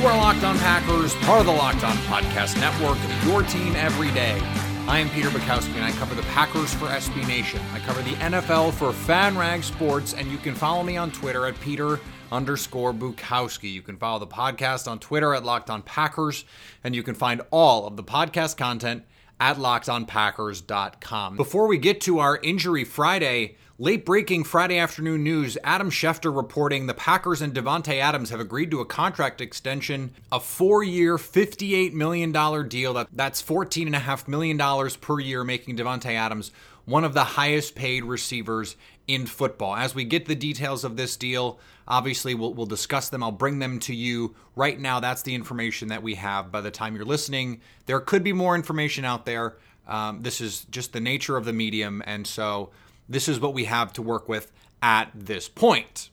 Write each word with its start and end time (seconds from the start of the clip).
You 0.00 0.06
are 0.06 0.16
Locked 0.16 0.44
On 0.44 0.56
Packers, 0.56 1.14
part 1.16 1.40
of 1.40 1.46
the 1.46 1.52
Locked 1.52 1.84
On 1.84 1.94
Podcast 2.08 2.58
Network, 2.58 2.96
your 3.28 3.42
team 3.42 3.76
every 3.76 4.10
day. 4.12 4.40
I 4.88 4.98
am 4.98 5.10
Peter 5.10 5.28
Bukowski, 5.28 5.74
and 5.74 5.84
I 5.84 5.90
cover 5.90 6.14
the 6.14 6.22
Packers 6.22 6.72
for 6.72 6.86
SB 6.86 7.28
Nation. 7.28 7.60
I 7.74 7.80
cover 7.80 8.00
the 8.00 8.12
NFL 8.12 8.72
for 8.72 8.92
FanRag 8.92 9.62
Sports, 9.62 10.14
and 10.14 10.32
you 10.32 10.38
can 10.38 10.54
follow 10.54 10.82
me 10.82 10.96
on 10.96 11.12
Twitter 11.12 11.44
at 11.44 11.60
Peter 11.60 12.00
underscore 12.32 12.94
Bukowski. 12.94 13.70
You 13.70 13.82
can 13.82 13.98
follow 13.98 14.18
the 14.18 14.26
podcast 14.26 14.90
on 14.90 15.00
Twitter 15.00 15.34
at 15.34 15.44
Locked 15.44 15.68
On 15.68 15.82
Packers, 15.82 16.46
and 16.82 16.96
you 16.96 17.02
can 17.02 17.14
find 17.14 17.42
all 17.50 17.86
of 17.86 17.98
the 17.98 18.02
podcast 18.02 18.56
content 18.56 19.04
at 19.38 19.58
lockedonpackers.com. 19.58 21.36
Before 21.36 21.66
we 21.66 21.76
get 21.76 22.00
to 22.02 22.20
our 22.20 22.38
Injury 22.38 22.84
Friday, 22.84 23.56
late 23.80 24.04
breaking 24.04 24.44
Friday 24.44 24.78
afternoon 24.78 25.24
news 25.24 25.56
Adam 25.64 25.90
Schefter 25.90 26.36
reporting 26.36 26.86
the 26.86 26.92
Packers 26.92 27.40
and 27.40 27.54
Davante 27.54 27.98
Adams 27.98 28.28
have 28.28 28.38
agreed 28.38 28.70
to 28.72 28.80
a 28.80 28.84
contract 28.84 29.40
extension, 29.40 30.10
a 30.30 30.38
four 30.38 30.84
year, 30.84 31.16
$58 31.16 31.94
million 31.94 32.30
deal. 32.68 32.92
That, 32.92 33.08
that's 33.10 33.42
$14.5 33.42 34.28
million 34.28 34.90
per 35.00 35.18
year, 35.18 35.44
making 35.44 35.78
Davante 35.78 36.12
Adams 36.12 36.52
one 36.84 37.04
of 37.04 37.14
the 37.14 37.24
highest 37.24 37.74
paid 37.74 38.04
receivers 38.04 38.76
in 39.08 39.24
football. 39.24 39.74
As 39.74 39.94
we 39.94 40.04
get 40.04 40.26
the 40.26 40.34
details 40.34 40.84
of 40.84 40.98
this 40.98 41.16
deal, 41.16 41.58
obviously 41.88 42.34
we'll, 42.34 42.52
we'll 42.52 42.66
discuss 42.66 43.08
them. 43.08 43.22
I'll 43.22 43.32
bring 43.32 43.60
them 43.60 43.78
to 43.80 43.94
you 43.94 44.34
right 44.56 44.78
now. 44.78 45.00
That's 45.00 45.22
the 45.22 45.34
information 45.34 45.88
that 45.88 46.02
we 46.02 46.16
have 46.16 46.52
by 46.52 46.60
the 46.60 46.70
time 46.70 46.96
you're 46.96 47.06
listening. 47.06 47.62
There 47.86 48.00
could 48.00 48.24
be 48.24 48.34
more 48.34 48.54
information 48.54 49.06
out 49.06 49.24
there. 49.24 49.56
Um, 49.88 50.20
this 50.20 50.42
is 50.42 50.66
just 50.70 50.92
the 50.92 51.00
nature 51.00 51.38
of 51.38 51.46
the 51.46 51.54
medium, 51.54 52.02
and 52.06 52.26
so 52.26 52.70
this 53.10 53.28
is 53.28 53.40
what 53.40 53.52
we 53.52 53.64
have 53.64 53.92
to 53.94 54.02
work 54.02 54.28
with 54.28 54.50
at 54.80 55.10
this 55.14 55.48
point. 55.48 56.10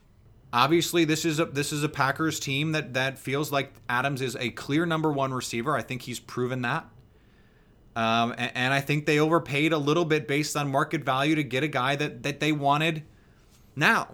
Obviously, 0.52 1.06
this 1.06 1.24
is 1.24 1.40
a 1.40 1.46
this 1.46 1.72
is 1.72 1.84
a 1.84 1.90
Packers 1.90 2.40
team 2.40 2.72
that 2.72 2.96
that 2.96 3.20
feels 3.20 3.52
like 3.52 3.74
Adams 3.88 4.22
is 4.22 4.36
a 4.38 4.50
clear 4.50 4.86
number 4.86 5.12
one 5.12 5.34
receiver. 5.34 5.76
I 5.76 5.84
think 5.84 6.02
he's 6.02 6.20
proven 6.20 6.64
that. 6.64 6.86
Um, 7.96 8.34
and, 8.38 8.52
and, 8.54 8.74
I 8.76 8.80
think 8.80 9.08
they 9.08 9.20
overpaid 9.20 9.74
a 9.74 9.78
little 9.80 10.06
bit 10.06 10.28
based 10.28 10.56
on 10.56 10.70
market 10.72 11.04
value 11.04 11.34
to 11.34 11.44
get 11.44 11.64
a 11.64 11.68
guy 11.68 11.96
that, 11.96 12.22
that 12.22 12.40
they 12.40 12.52
wanted 12.52 13.04
now. 13.76 14.10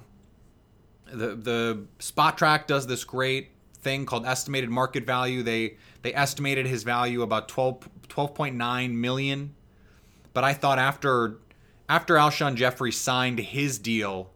The 1.06 1.36
the 1.36 1.86
Spotrac 2.00 2.66
does 2.66 2.88
this 2.88 3.04
great 3.04 3.52
thing 3.82 4.06
called 4.06 4.26
estimated 4.26 4.70
market 4.70 5.06
value. 5.06 5.44
They 5.44 5.78
they 6.02 6.14
estimated 6.14 6.66
his 6.66 6.84
value 6.84 7.22
about 7.24 7.50
12 7.50 7.90
12.9 8.08 8.94
million. 8.94 9.54
But 10.34 10.46
I 10.46 10.54
thought 10.54 10.80
after 10.80 11.38
after 11.90 12.16
Alshon 12.16 12.56
Jeffery 12.56 12.92
signed 12.92 13.40
his 13.40 13.78
deal, 13.78 14.32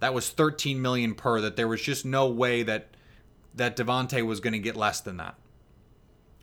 that 0.00 0.14
was 0.14 0.30
13 0.30 0.82
million 0.82 1.14
per 1.14 1.40
that 1.40 1.56
there 1.56 1.68
was 1.68 1.80
just 1.80 2.04
no 2.04 2.28
way 2.28 2.62
that 2.62 2.88
that 3.54 3.76
Davante 3.76 4.22
was 4.26 4.40
going 4.40 4.52
to 4.52 4.58
get 4.58 4.76
less 4.76 5.00
than 5.00 5.16
that. 5.18 5.36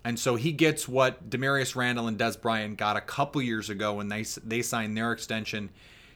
And 0.03 0.17
so 0.17 0.35
he 0.35 0.51
gets 0.51 0.87
what 0.87 1.29
Damarious 1.29 1.75
Randall 1.75 2.07
and 2.07 2.17
Dez 2.17 2.39
Bryant 2.41 2.77
got 2.77 2.97
a 2.97 3.01
couple 3.01 3.41
years 3.41 3.69
ago 3.69 3.93
when 3.93 4.07
they 4.07 4.25
they 4.43 4.61
signed 4.61 4.97
their 4.97 5.11
extension. 5.11 5.69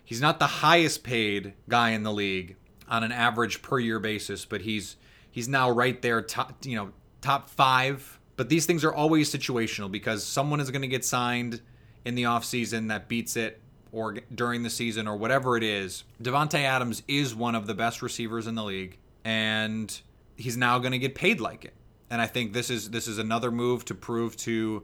He's 0.04 0.22
not 0.22 0.40
the 0.40 0.48
highest 0.48 1.04
paid 1.04 1.54
guy 1.68 1.92
in 1.92 2.04
the 2.04 2.14
league 2.14 2.56
on 2.88 3.04
an 3.04 3.12
average 3.12 3.62
per 3.62 3.80
year 3.80 4.00
basis, 4.00 4.46
but 4.46 4.62
he's 4.62 4.96
he's 5.30 5.48
now 5.48 5.70
right 5.70 6.02
there 6.02 6.22
top, 6.22 6.66
you 6.66 6.76
know, 6.76 6.92
top 7.22 7.50
5. 7.50 8.20
But 8.38 8.50
these 8.50 8.66
things 8.66 8.84
are 8.84 8.94
always 8.94 9.32
situational 9.32 9.92
because 9.92 10.24
someone 10.24 10.60
is 10.60 10.72
going 10.72 10.82
to 10.82 10.88
get 10.88 11.06
signed 11.06 11.62
in 12.04 12.16
the 12.16 12.24
offseason 12.24 12.90
that 12.90 13.08
beats 13.08 13.36
it 13.36 13.62
or 13.96 14.18
during 14.34 14.64
the 14.64 14.70
season 14.70 15.08
or 15.08 15.16
whatever 15.16 15.56
it 15.56 15.64
is. 15.64 16.04
Davante 16.22 16.60
Adams 16.60 17.02
is 17.08 17.34
one 17.34 17.56
of 17.56 17.66
the 17.66 17.74
best 17.74 18.02
receivers 18.02 18.46
in 18.46 18.56
the 18.56 18.64
league 18.64 18.98
and 19.24 20.02
he's 20.36 20.58
now 20.58 20.78
going 20.78 20.92
to 20.92 21.00
get 21.00 21.16
paid 21.16 21.40
like 21.40 21.64
it 21.66 21.74
and 22.10 22.22
I 22.22 22.28
think 22.28 22.54
this 22.54 22.70
is 22.70 22.92
this 22.92 23.08
is 23.08 23.18
another 23.18 23.52
move 23.52 23.86
to 23.86 23.96
prove 23.96 24.38
to 24.38 24.84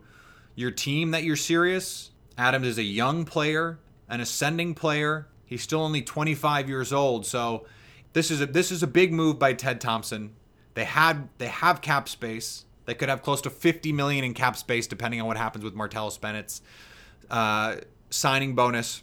your 0.56 0.72
team 0.72 1.12
that 1.12 1.24
you're 1.24 1.36
serious. 1.36 2.12
Adams 2.38 2.68
is 2.68 2.78
a 2.78 2.84
young 2.84 3.26
player, 3.26 3.80
an 4.10 4.22
ascending 4.22 4.74
player. 4.74 5.28
He's 5.46 5.62
still 5.62 5.82
only 5.82 6.02
25 6.02 6.70
years 6.70 6.94
old, 6.94 7.26
so 7.26 7.66
this 8.14 8.32
is 8.32 8.42
a 8.42 8.46
this 8.46 8.72
is 8.72 8.82
a 8.82 8.88
big 8.88 9.14
move 9.14 9.38
by 9.38 9.54
Ted 9.54 9.82
Thompson. 9.82 10.34
They 10.74 10.86
had 10.86 11.30
they 11.38 11.48
have 11.48 11.82
cap 11.82 12.10
space. 12.10 12.66
They 12.86 12.96
could 12.96 13.10
have 13.10 13.22
close 13.22 13.42
to 13.42 13.50
50 13.50 13.94
million 13.94 14.24
in 14.24 14.34
cap 14.34 14.58
space, 14.58 14.88
depending 14.88 15.22
on 15.22 15.28
what 15.28 15.38
happens 15.38 15.64
with 15.64 15.76
Martellus 15.76 16.20
Bennett's 16.20 16.62
uh, 17.30 17.76
signing 18.12 18.54
bonus. 18.54 19.02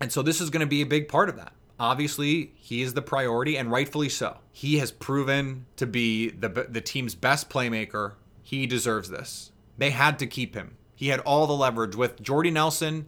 And 0.00 0.10
so 0.10 0.22
this 0.22 0.40
is 0.40 0.50
going 0.50 0.60
to 0.60 0.66
be 0.66 0.82
a 0.82 0.86
big 0.86 1.08
part 1.08 1.28
of 1.28 1.36
that. 1.36 1.52
Obviously, 1.78 2.52
he 2.56 2.80
is 2.80 2.94
the 2.94 3.02
priority, 3.02 3.56
and 3.58 3.70
rightfully 3.70 4.08
so. 4.08 4.38
He 4.50 4.78
has 4.78 4.90
proven 4.90 5.66
to 5.76 5.86
be 5.86 6.30
the 6.30 6.48
the 6.48 6.80
team's 6.80 7.14
best 7.14 7.50
playmaker. 7.50 8.14
He 8.42 8.66
deserves 8.66 9.10
this. 9.10 9.52
They 9.76 9.90
had 9.90 10.18
to 10.20 10.26
keep 10.26 10.54
him. 10.54 10.76
He 10.94 11.08
had 11.08 11.20
all 11.20 11.46
the 11.46 11.52
leverage 11.52 11.94
with 11.94 12.22
Jordy 12.22 12.50
Nelson, 12.50 13.06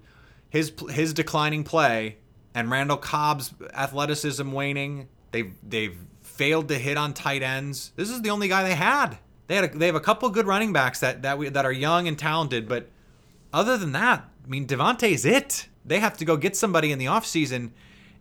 his 0.50 0.72
his 0.90 1.14
declining 1.14 1.64
play, 1.64 2.18
and 2.54 2.70
Randall 2.70 2.98
Cobb's 2.98 3.54
athleticism 3.72 4.52
waning. 4.52 5.08
They've 5.30 5.54
they've 5.66 5.96
failed 6.20 6.68
to 6.68 6.78
hit 6.78 6.98
on 6.98 7.14
tight 7.14 7.42
ends. 7.42 7.92
This 7.96 8.10
is 8.10 8.20
the 8.20 8.30
only 8.30 8.48
guy 8.48 8.64
they 8.64 8.74
had. 8.74 9.18
They 9.46 9.56
had 9.56 9.64
a, 9.64 9.78
they 9.78 9.86
have 9.86 9.94
a 9.94 10.00
couple 10.00 10.28
good 10.28 10.46
running 10.46 10.74
backs 10.74 11.00
that 11.00 11.22
that 11.22 11.38
we, 11.38 11.48
that 11.48 11.64
are 11.64 11.72
young 11.72 12.06
and 12.06 12.18
talented, 12.18 12.68
but 12.68 12.90
other 13.52 13.76
than 13.76 13.92
that, 13.92 14.28
I 14.44 14.48
mean 14.48 14.66
Davante's 14.66 15.24
it. 15.24 15.68
They 15.84 16.00
have 16.00 16.16
to 16.18 16.24
go 16.24 16.36
get 16.36 16.56
somebody 16.56 16.92
in 16.92 16.98
the 16.98 17.06
offseason 17.06 17.70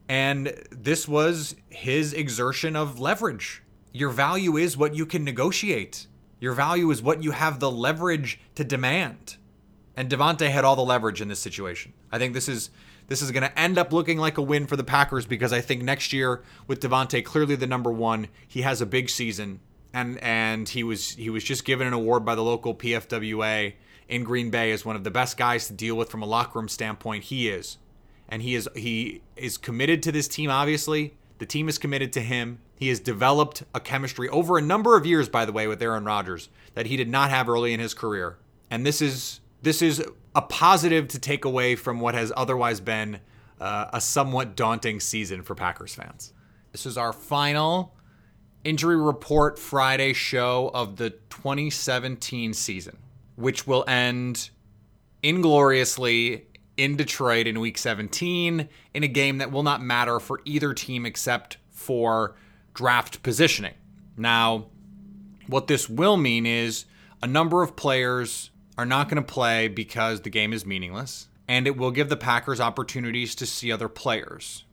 and 0.10 0.54
this 0.72 1.08
was 1.08 1.56
his 1.70 2.14
exertion 2.14 2.76
of 2.76 3.00
leverage. 3.00 3.62
Your 3.92 4.10
value 4.10 4.58
is 4.58 4.78
what 4.78 4.96
you 4.96 5.06
can 5.06 5.24
negotiate. 5.24 6.08
Your 6.40 6.54
value 6.54 6.90
is 6.92 7.02
what 7.02 7.24
you 7.24 7.32
have 7.32 7.60
the 7.60 7.72
leverage 7.72 8.40
to 8.56 8.64
demand. 8.64 9.38
And 9.96 10.10
Davante 10.10 10.50
had 10.50 10.64
all 10.64 10.76
the 10.76 10.84
leverage 10.84 11.22
in 11.22 11.28
this 11.28 11.40
situation. 11.40 11.94
I 12.12 12.20
think 12.20 12.34
this 12.34 12.48
is 12.48 12.70
this 13.08 13.22
is 13.22 13.32
going 13.32 13.44
to 13.44 13.60
end 13.60 13.78
up 13.78 13.94
looking 13.94 14.18
like 14.18 14.38
a 14.38 14.42
win 14.42 14.68
for 14.68 14.76
the 14.76 14.84
Packers 14.84 15.26
because 15.26 15.54
I 15.54 15.62
think 15.62 15.82
next 15.82 16.12
year 16.12 16.44
with 16.68 16.82
Davante 16.82 17.24
clearly 17.24 17.56
the 17.56 17.66
number 17.66 17.92
1, 17.92 18.28
he 18.46 18.62
has 18.62 18.82
a 18.82 18.86
big 18.86 19.10
season 19.10 19.62
and 19.94 20.20
and 20.20 20.70
he 20.70 20.84
was 20.84 21.12
he 21.12 21.30
was 21.30 21.44
just 21.44 21.66
given 21.66 21.88
an 21.88 21.94
award 21.94 22.24
by 22.24 22.36
the 22.36 22.44
local 22.44 22.76
PFWA 22.76 23.74
in 24.08 24.24
Green 24.24 24.50
Bay 24.50 24.72
is 24.72 24.86
one 24.86 24.96
of 24.96 25.04
the 25.04 25.12
best 25.12 25.38
guys 25.38 25.68
to 25.68 25.74
deal 25.74 25.96
with 25.96 26.10
from 26.10 26.22
a 26.22 26.26
locker 26.26 26.60
room 26.60 26.68
standpoint. 26.68 27.26
He 27.26 27.50
is. 27.50 27.78
And 28.30 28.42
he 28.42 28.56
is 28.56 28.68
he 28.76 29.22
is 29.36 29.58
committed 29.58 30.04
to 30.04 30.12
this 30.12 30.28
team 30.28 30.50
obviously. 30.50 31.14
The 31.40 31.46
team 31.46 31.70
is 31.70 31.78
committed 31.78 32.12
to 32.14 32.22
him. 32.22 32.60
He 32.76 32.90
has 32.90 33.00
developed 33.00 33.64
a 33.74 33.80
chemistry 33.80 34.28
over 34.30 34.58
a 34.58 34.62
number 34.62 34.98
of 34.98 35.06
years 35.06 35.30
by 35.30 35.46
the 35.46 35.52
way 35.52 35.68
with 35.68 35.82
Aaron 35.82 36.06
Rodgers 36.06 36.50
that 36.74 36.88
he 36.88 36.98
did 36.98 37.10
not 37.10 37.30
have 37.30 37.48
early 37.48 37.74
in 37.74 37.80
his 37.80 37.94
career. 37.94 38.38
And 38.70 38.86
this 38.86 39.02
is 39.02 39.40
this 39.62 39.82
is 39.82 40.04
a 40.36 40.42
positive 40.42 41.08
to 41.10 41.20
take 41.20 41.46
away 41.46 41.76
from 41.76 42.00
what 42.00 42.16
has 42.16 42.32
otherwise 42.36 42.80
been 42.80 43.20
uh, 43.60 43.88
a 43.92 44.00
somewhat 44.00 44.56
daunting 44.56 45.00
season 45.00 45.42
for 45.42 45.56
Packers 45.56 45.96
fans. 45.96 46.34
This 46.72 46.86
is 46.86 46.98
our 46.98 47.12
final 47.12 47.96
injury 48.64 48.98
report 48.98 49.58
Friday 49.58 50.14
show 50.14 50.70
of 50.74 50.98
the 50.98 51.12
2017 51.12 52.54
season 52.54 52.98
which 53.38 53.66
will 53.66 53.86
end 53.88 54.50
ingloriously 55.24 56.48
in 56.76 56.98
Detroit 56.98 57.48
in 57.48 57.60
week 57.60 57.78
17 57.78 58.68
in 58.94 59.04
a 59.04 59.08
game 59.08 59.38
that 59.38 59.52
will 59.52 59.64
not 59.64 59.82
matter 59.82 60.20
for 60.20 60.42
either 60.44 60.74
team 60.74 61.06
except 61.06 61.58
for 61.70 62.36
draft 62.74 63.24
positioning. 63.24 63.74
Now, 64.18 64.66
what 65.48 65.68
this 65.68 65.88
will 65.88 66.18
mean 66.18 66.46
is 66.46 66.86
a 67.22 67.28
number 67.28 67.64
of 67.64 67.76
players 67.76 68.52
are 68.78 68.86
not 68.86 69.10
going 69.10 69.24
to 69.24 69.34
play 69.34 69.68
because 69.68 70.22
the 70.22 70.30
game 70.30 70.52
is 70.52 70.66
meaningless, 70.66 71.28
and 71.48 71.66
it 71.66 71.78
will 71.78 71.92
give 71.92 72.10
the 72.10 72.18
Packers 72.18 72.60
opportunities 72.60 73.34
to 73.36 73.46
see 73.46 73.72
other 73.72 73.88
players. 73.88 74.66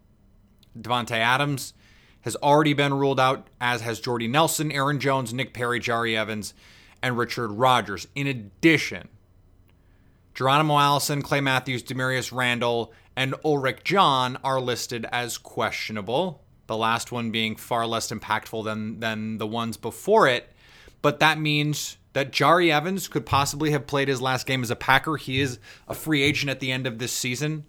Davante 0.78 1.12
Adams 1.12 1.74
has 2.22 2.36
already 2.36 2.72
been 2.72 2.94
ruled 2.94 3.20
out, 3.20 3.46
as 3.60 3.82
has 3.82 4.00
Jordy 4.00 4.28
Nelson, 4.28 4.72
Aaron 4.72 4.98
Jones, 4.98 5.32
Nick 5.32 5.52
Perry, 5.54 5.78
Jahri 5.78 6.16
Evans, 6.16 6.54
and 7.04 7.18
Richard 7.18 7.48
Rodgers. 7.48 8.08
In 8.14 8.26
addition, 8.26 9.08
Geronimo 10.32 10.78
Allison, 10.78 11.20
Clay 11.20 11.42
Matthews, 11.42 11.82
Damarious 11.82 12.32
Randall, 12.32 12.94
and 13.14 13.34
Ulrick 13.44 13.84
John 13.84 14.38
are 14.42 14.58
listed 14.58 15.06
as 15.12 15.36
questionable. 15.36 16.42
The 16.66 16.78
last 16.78 17.12
one 17.12 17.30
being 17.30 17.56
far 17.56 17.86
less 17.86 18.10
impactful 18.10 18.64
than 18.64 19.00
than 19.00 19.36
the 19.36 19.46
ones 19.46 19.76
before 19.76 20.26
it, 20.26 20.50
but 21.02 21.20
that 21.20 21.38
means 21.38 21.98
that 22.14 22.32
Jahri 22.32 22.72
Evans 22.72 23.06
could 23.06 23.26
possibly 23.26 23.70
have 23.72 23.86
played 23.86 24.08
his 24.08 24.22
last 24.22 24.46
game 24.46 24.62
as 24.62 24.70
a 24.70 24.76
Packer. 24.76 25.16
He 25.16 25.40
is 25.40 25.58
a 25.86 25.94
free 25.94 26.22
agent 26.22 26.48
at 26.48 26.60
the 26.60 26.72
end 26.72 26.86
of 26.86 26.98
this 26.98 27.12
season. 27.12 27.66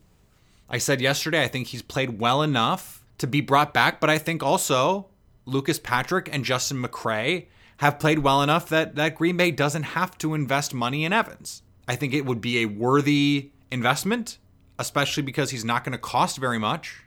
I 0.70 0.78
said 0.78 1.02
yesterday, 1.02 1.44
I 1.44 1.50
think 1.50 1.68
he's 1.68 1.81
played 1.81 2.20
well 2.20 2.42
enough 2.42 3.04
to 3.18 3.28
be 3.28 3.42
brought 3.42 3.74
back, 3.74 4.00
but 4.00 4.10
I 4.10 4.18
think 4.18 4.42
also 4.42 5.08
Lucas 5.46 5.78
Patrick 5.78 6.30
and 6.31 6.46
Justin 6.46 6.81
McCray 6.81 7.48
have 7.77 8.00
played 8.00 8.19
well 8.19 8.42
enough 8.42 8.69
that, 8.69 8.95
that 8.95 9.16
Green 9.16 9.38
Bay 9.38 9.51
doesn't 9.51 9.83
have 9.83 10.18
to 10.19 10.33
invest 10.33 10.74
money 10.74 11.06
in 11.06 11.13
Evans. 11.13 11.62
I 11.88 11.95
think 11.95 12.13
it 12.13 12.25
would 12.25 12.42
be 12.42 12.60
a 12.60 12.66
worthy 12.66 13.51
investment, 13.72 14.38
especially 14.80 15.24
because 15.24 15.51
he's 15.51 15.66
not 15.66 15.83
going 15.83 15.92
to 15.92 15.98
cost 15.98 16.38
very 16.38 16.60
much. 16.60 17.04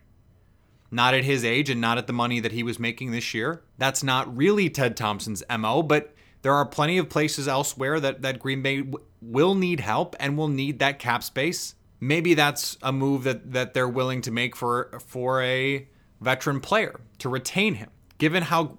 Not 0.90 1.14
at 1.14 1.24
his 1.24 1.44
age 1.44 1.68
and 1.68 1.80
not 1.80 1.98
at 1.98 2.06
the 2.06 2.12
money 2.12 2.40
that 2.40 2.52
he 2.52 2.62
was 2.62 2.78
making 2.78 3.10
this 3.10 3.34
year. 3.34 3.62
That's 3.76 4.02
not 4.02 4.34
really 4.34 4.70
Ted 4.70 4.96
Thompson's 4.96 5.42
MO, 5.58 5.82
but 5.82 6.14
there 6.42 6.54
are 6.54 6.64
plenty 6.64 6.98
of 6.98 7.08
places 7.08 7.48
elsewhere 7.48 8.00
that, 8.00 8.22
that 8.22 8.38
Green 8.38 8.62
Bay 8.62 8.78
w- 8.78 9.04
will 9.20 9.54
need 9.54 9.80
help 9.80 10.16
and 10.20 10.38
will 10.38 10.48
need 10.48 10.78
that 10.78 10.98
cap 10.98 11.22
space. 11.22 11.74
Maybe 12.00 12.34
that's 12.34 12.78
a 12.80 12.92
move 12.92 13.24
that, 13.24 13.52
that 13.52 13.74
they're 13.74 13.88
willing 13.88 14.20
to 14.22 14.30
make 14.30 14.54
for 14.54 14.98
for 15.04 15.42
a 15.42 15.88
veteran 16.20 16.60
player 16.60 17.00
to 17.18 17.28
retain 17.28 17.74
him. 17.74 17.90
Given 18.18 18.44
how 18.44 18.78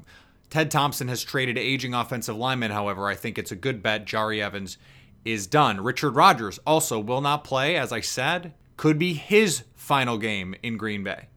Ted 0.49 0.71
Thompson 0.71 1.07
has 1.07 1.23
traded 1.23 1.57
aging 1.57 1.93
offensive 1.93 2.35
linemen, 2.35 2.71
however, 2.71 3.07
I 3.07 3.15
think 3.15 3.37
it's 3.37 3.51
a 3.51 3.55
good 3.55 3.83
bet 3.83 4.05
Jahri 4.05 4.41
Evans 4.41 4.77
is 5.23 5.47
done. 5.47 5.81
Richard 5.81 6.11
Rodgers 6.11 6.59
also 6.65 6.99
will 6.99 7.21
not 7.21 7.43
play, 7.43 7.75
as 7.75 7.91
I 7.91 8.01
said. 8.01 8.53
Could 8.77 8.97
be 8.97 9.13
his 9.13 9.63
final 9.75 10.17
game 10.17 10.55
in 10.63 10.77
Green 10.77 11.03
Bay. 11.03 11.27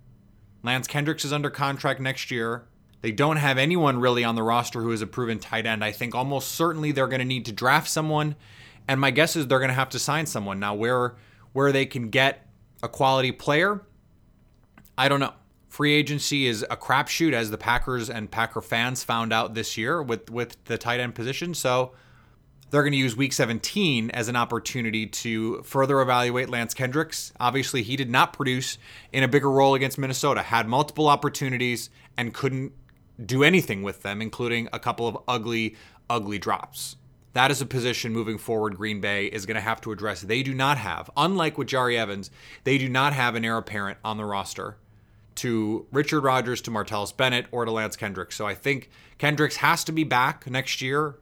Lance 0.63 0.87
Kendricks 0.87 1.25
is 1.25 1.33
under 1.33 1.51
contract 1.51 2.01
next 2.01 2.31
year. 2.31 2.65
They 3.01 3.11
don't 3.11 3.37
have 3.37 3.59
anyone 3.59 3.99
really 3.99 4.23
on 4.23 4.37
the 4.37 4.45
roster 4.45 4.81
who 4.81 4.93
is 4.93 5.03
a 5.03 5.07
proven 5.09 5.41
tight 5.41 5.67
end. 5.67 5.85
I 5.85 5.91
think 5.91 6.15
almost 6.15 6.53
certainly 6.53 6.93
they're 6.93 7.09
going 7.09 7.19
to 7.19 7.25
need 7.25 7.45
to 7.47 7.53
draft 7.53 7.89
someone, 7.89 8.37
and 8.87 9.01
my 9.01 9.11
guess 9.11 9.35
is 9.35 9.49
they're 9.49 9.59
going 9.59 9.71
to 9.71 9.75
have 9.75 9.89
to 9.91 9.99
sign 9.99 10.27
someone. 10.27 10.61
Now, 10.61 10.75
where 10.75 11.17
where 11.53 11.73
they 11.73 11.85
can 11.85 12.09
get 12.09 12.47
a 12.83 12.89
quality 12.89 13.33
player, 13.33 13.83
I 14.97 15.09
don't 15.09 15.21
know. 15.21 15.35
Free 15.73 15.95
agency 15.95 16.47
is 16.47 16.67
a 16.69 16.77
crapshoot, 16.77 17.33
as 17.33 17.51
the 17.51 17.57
Packers 17.57 18.11
and 18.11 18.31
Packer 18.31 18.61
fans 18.61 19.05
found 19.05 19.33
out 19.33 19.55
this 19.55 19.79
year 19.79 20.03
with 20.03 20.29
with 20.29 20.63
the 20.67 20.77
tight 20.77 21.01
end 21.01 21.15
position. 21.15 21.55
So 21.55 21.93
they're 22.69 22.83
going 22.83 22.93
to 22.93 22.99
use 22.99 23.17
week 23.17 23.33
17 23.33 24.11
as 24.11 24.29
an 24.29 24.37
opportunity 24.37 25.07
to 25.07 25.63
further 25.63 26.03
evaluate 26.03 26.51
Lance 26.51 26.75
Kendricks. 26.75 27.33
Obviously, 27.41 27.83
he 27.83 27.97
did 27.97 28.11
not 28.11 28.35
produce 28.35 28.77
in 29.15 29.23
a 29.23 29.29
bigger 29.29 29.51
role 29.51 29.73
against 29.73 29.97
Minnesota, 29.97 30.43
had 30.43 30.69
multiple 30.69 31.09
opportunities 31.09 31.89
and 32.19 32.35
couldn't 32.35 32.73
do 33.25 33.43
anything 33.43 33.83
with 33.83 34.03
them, 34.03 34.21
including 34.21 34.69
a 34.75 34.79
couple 34.79 35.09
of 35.09 35.17
ugly, 35.27 35.75
ugly 36.11 36.39
drops. 36.39 36.97
That 37.33 37.51
is 37.51 37.63
a 37.63 37.67
position 37.67 38.13
moving 38.13 38.37
forward 38.37 38.77
Green 38.77 39.01
Bay 39.01 39.25
is 39.25 39.47
going 39.47 39.55
to 39.55 39.63
have 39.63 39.81
to 39.81 39.93
address. 39.93 40.21
They 40.21 40.43
do 40.43 40.53
not 40.53 40.77
have, 40.77 41.09
unlike 41.17 41.57
with 41.57 41.69
Jahri 41.69 41.97
Evans, 41.97 42.31
they 42.65 42.77
do 42.77 42.91
not 42.91 43.15
have 43.15 43.37
an 43.37 43.45
heir 43.47 43.57
apparent 43.57 43.97
on 44.05 44.19
the 44.19 44.27
roster 44.27 44.77
to 45.37 45.87
Richard 45.93 46.21
Rodgers, 46.21 46.61
to 46.63 46.71
Martellus 46.71 47.17
Bennett, 47.17 47.47
or 47.51 47.65
to 47.65 47.71
Lance 47.71 47.97
Kendricks. 47.97 48.37
So 48.37 48.47
I 48.47 48.55
think 48.55 48.91
Kendricks 49.19 49.57
has 49.57 49.85
to 49.85 49.93
be 49.93 50.05
back 50.05 50.49
next 50.51 50.83
year 50.83 51.17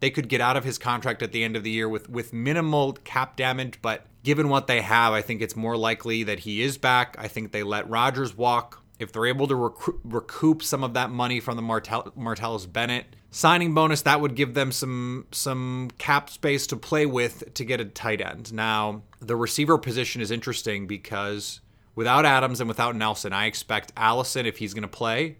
they 0.00 0.10
could 0.10 0.28
get 0.28 0.40
out 0.40 0.56
of 0.56 0.64
his 0.64 0.78
contract 0.78 1.22
at 1.22 1.32
the 1.32 1.42
end 1.42 1.56
of 1.56 1.62
the 1.62 1.70
year 1.70 1.88
with 1.88 2.08
with 2.08 2.32
minimal 2.32 2.92
cap 3.04 3.36
damage, 3.36 3.78
but 3.82 4.06
given 4.22 4.48
what 4.48 4.66
they 4.66 4.80
have, 4.80 5.12
I 5.12 5.22
think 5.22 5.40
it's 5.40 5.56
more 5.56 5.76
likely 5.76 6.24
that 6.24 6.40
he 6.40 6.62
is 6.62 6.78
back. 6.78 7.16
I 7.18 7.28
think 7.28 7.52
they 7.52 7.62
let 7.62 7.88
Rodgers 7.88 8.36
walk. 8.36 8.82
If 8.98 9.12
they're 9.12 9.26
able 9.26 9.46
to 9.46 9.54
rec- 9.54 9.96
recoup 10.04 10.62
some 10.62 10.82
of 10.82 10.94
that 10.94 11.10
money 11.10 11.38
from 11.38 11.56
the 11.56 11.62
Martell- 11.62 12.12
Martellus 12.16 12.70
Bennett 12.70 13.04
signing 13.30 13.74
bonus, 13.74 14.02
that 14.02 14.20
would 14.20 14.34
give 14.34 14.54
them 14.54 14.72
some 14.72 15.26
some 15.32 15.90
cap 15.98 16.30
space 16.30 16.66
to 16.68 16.76
play 16.76 17.06
with 17.06 17.54
to 17.54 17.64
get 17.64 17.80
a 17.80 17.84
tight 17.84 18.20
end. 18.20 18.52
Now, 18.52 19.02
the 19.20 19.36
receiver 19.36 19.78
position 19.78 20.20
is 20.20 20.30
interesting 20.30 20.86
because 20.86 21.60
without 21.96 22.24
Adams 22.24 22.60
and 22.60 22.68
without 22.68 22.94
Nelson, 22.94 23.32
I 23.32 23.46
expect 23.46 23.92
Allison, 23.96 24.46
if 24.46 24.58
he's 24.58 24.74
going 24.74 24.82
to 24.82 24.88
play, 24.88 25.38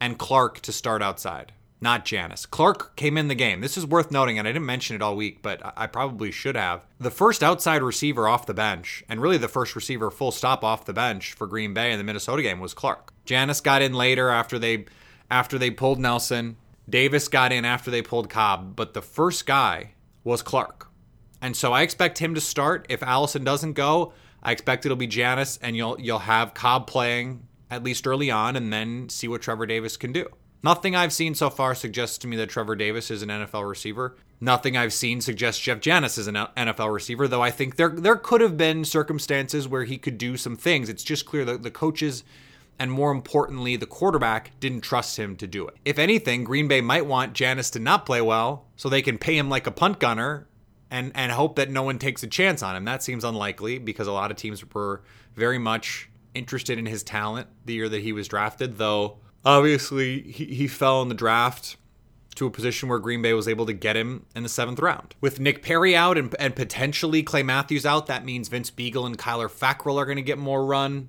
and 0.00 0.16
Clark 0.16 0.60
to 0.60 0.72
start 0.72 1.02
outside 1.02 1.52
not 1.80 2.04
Janis. 2.04 2.46
Clark 2.46 2.96
came 2.96 3.16
in 3.16 3.28
the 3.28 3.34
game. 3.34 3.60
This 3.60 3.76
is 3.76 3.86
worth 3.86 4.10
noting, 4.10 4.38
and 4.38 4.48
I 4.48 4.52
didn't 4.52 4.66
mention 4.66 4.96
it 4.96 5.02
all 5.02 5.14
week, 5.14 5.42
but 5.42 5.60
I 5.76 5.86
probably 5.86 6.30
should 6.30 6.56
have. 6.56 6.84
The 6.98 7.10
first 7.10 7.42
outside 7.42 7.82
receiver 7.82 8.26
off 8.26 8.46
the 8.46 8.54
bench, 8.54 9.04
and 9.08 9.20
really 9.20 9.38
the 9.38 9.48
first 9.48 9.76
receiver 9.76 10.10
full 10.10 10.32
stop 10.32 10.64
off 10.64 10.84
the 10.84 10.92
bench 10.92 11.32
for 11.32 11.46
Green 11.46 11.74
Bay 11.74 11.92
in 11.92 11.98
the 11.98 12.04
Minnesota 12.04 12.42
game 12.42 12.60
was 12.60 12.74
Clark. 12.74 13.12
Janis 13.24 13.60
got 13.60 13.82
in 13.82 13.94
later 13.94 14.28
after 14.30 14.58
they 14.58 14.86
after 15.30 15.58
they 15.58 15.70
pulled 15.70 16.00
Nelson. 16.00 16.56
Davis 16.88 17.28
got 17.28 17.52
in 17.52 17.64
after 17.64 17.90
they 17.90 18.02
pulled 18.02 18.30
Cobb, 18.30 18.74
but 18.74 18.94
the 18.94 19.02
first 19.02 19.46
guy 19.46 19.92
was 20.24 20.42
Clark. 20.42 20.88
And 21.40 21.56
so 21.56 21.72
I 21.72 21.82
expect 21.82 22.18
him 22.18 22.34
to 22.34 22.40
start. 22.40 22.86
If 22.88 23.02
Allison 23.02 23.44
doesn't 23.44 23.74
go, 23.74 24.12
I 24.42 24.52
expect 24.52 24.86
it'll 24.86 24.96
be 24.96 25.06
Janis, 25.06 25.58
and 25.62 25.76
you'll 25.76 26.00
you'll 26.00 26.20
have 26.20 26.54
Cobb 26.54 26.86
playing 26.86 27.46
at 27.70 27.82
least 27.82 28.06
early 28.06 28.30
on, 28.30 28.56
and 28.56 28.72
then 28.72 29.08
see 29.08 29.28
what 29.28 29.42
Trevor 29.42 29.66
Davis 29.66 29.96
can 29.96 30.12
do. 30.12 30.26
Nothing 30.62 30.96
I've 30.96 31.12
seen 31.12 31.34
so 31.34 31.50
far 31.50 31.74
suggests 31.74 32.18
to 32.18 32.26
me 32.26 32.36
that 32.36 32.48
Trevor 32.48 32.74
Davis 32.74 33.10
is 33.10 33.22
an 33.22 33.28
NFL 33.28 33.68
receiver. 33.68 34.16
Nothing 34.40 34.76
I've 34.76 34.92
seen 34.92 35.20
suggests 35.20 35.60
Jeff 35.60 35.80
Janis 35.80 36.18
is 36.18 36.26
an 36.26 36.34
NFL 36.34 36.92
receiver, 36.92 37.28
though 37.28 37.42
I 37.42 37.50
think 37.50 37.76
there 37.76 37.90
there 37.90 38.16
could 38.16 38.40
have 38.40 38.56
been 38.56 38.84
circumstances 38.84 39.68
where 39.68 39.84
he 39.84 39.98
could 39.98 40.18
do 40.18 40.36
some 40.36 40.56
things. 40.56 40.88
It's 40.88 41.04
just 41.04 41.26
clear 41.26 41.44
that 41.44 41.62
the 41.62 41.70
coaches 41.70 42.24
and 42.78 42.92
more 42.92 43.10
importantly, 43.10 43.76
the 43.76 43.86
quarterback 43.86 44.52
didn't 44.60 44.82
trust 44.82 45.18
him 45.18 45.34
to 45.36 45.46
do 45.46 45.66
it. 45.66 45.74
If 45.84 45.98
anything, 45.98 46.44
Green 46.44 46.68
Bay 46.68 46.80
might 46.80 47.06
want 47.06 47.32
Janis 47.32 47.70
to 47.70 47.80
not 47.80 48.06
play 48.06 48.20
well 48.20 48.66
so 48.76 48.88
they 48.88 49.02
can 49.02 49.18
pay 49.18 49.36
him 49.36 49.48
like 49.48 49.66
a 49.66 49.72
punt 49.72 49.98
gunner 49.98 50.46
and 50.90 51.12
and 51.14 51.32
hope 51.32 51.56
that 51.56 51.70
no 51.70 51.82
one 51.82 51.98
takes 51.98 52.22
a 52.22 52.26
chance 52.26 52.62
on 52.62 52.76
him. 52.76 52.84
That 52.84 53.02
seems 53.02 53.24
unlikely 53.24 53.78
because 53.78 54.06
a 54.06 54.12
lot 54.12 54.30
of 54.30 54.36
teams 54.36 54.64
were 54.72 55.02
very 55.34 55.58
much 55.58 56.08
interested 56.34 56.78
in 56.78 56.86
his 56.86 57.02
talent 57.02 57.48
the 57.64 57.74
year 57.74 57.88
that 57.88 58.02
he 58.02 58.12
was 58.12 58.28
drafted, 58.28 58.78
though 58.78 59.18
Obviously, 59.44 60.22
he, 60.22 60.46
he 60.46 60.68
fell 60.68 61.00
in 61.02 61.08
the 61.08 61.14
draft 61.14 61.76
to 62.34 62.46
a 62.46 62.50
position 62.50 62.88
where 62.88 62.98
Green 62.98 63.22
Bay 63.22 63.32
was 63.32 63.48
able 63.48 63.66
to 63.66 63.72
get 63.72 63.96
him 63.96 64.26
in 64.34 64.42
the 64.42 64.48
seventh 64.48 64.78
round. 64.78 65.14
With 65.20 65.40
Nick 65.40 65.62
Perry 65.62 65.96
out 65.96 66.18
and, 66.18 66.34
and 66.38 66.54
potentially 66.54 67.22
Clay 67.22 67.42
Matthews 67.42 67.86
out, 67.86 68.06
that 68.06 68.24
means 68.24 68.48
Vince 68.48 68.70
Biegel 68.70 69.06
and 69.06 69.16
Kyler 69.16 69.50
Fackrell 69.50 69.96
are 69.96 70.04
going 70.04 70.16
to 70.16 70.22
get 70.22 70.38
more 70.38 70.64
run. 70.64 71.08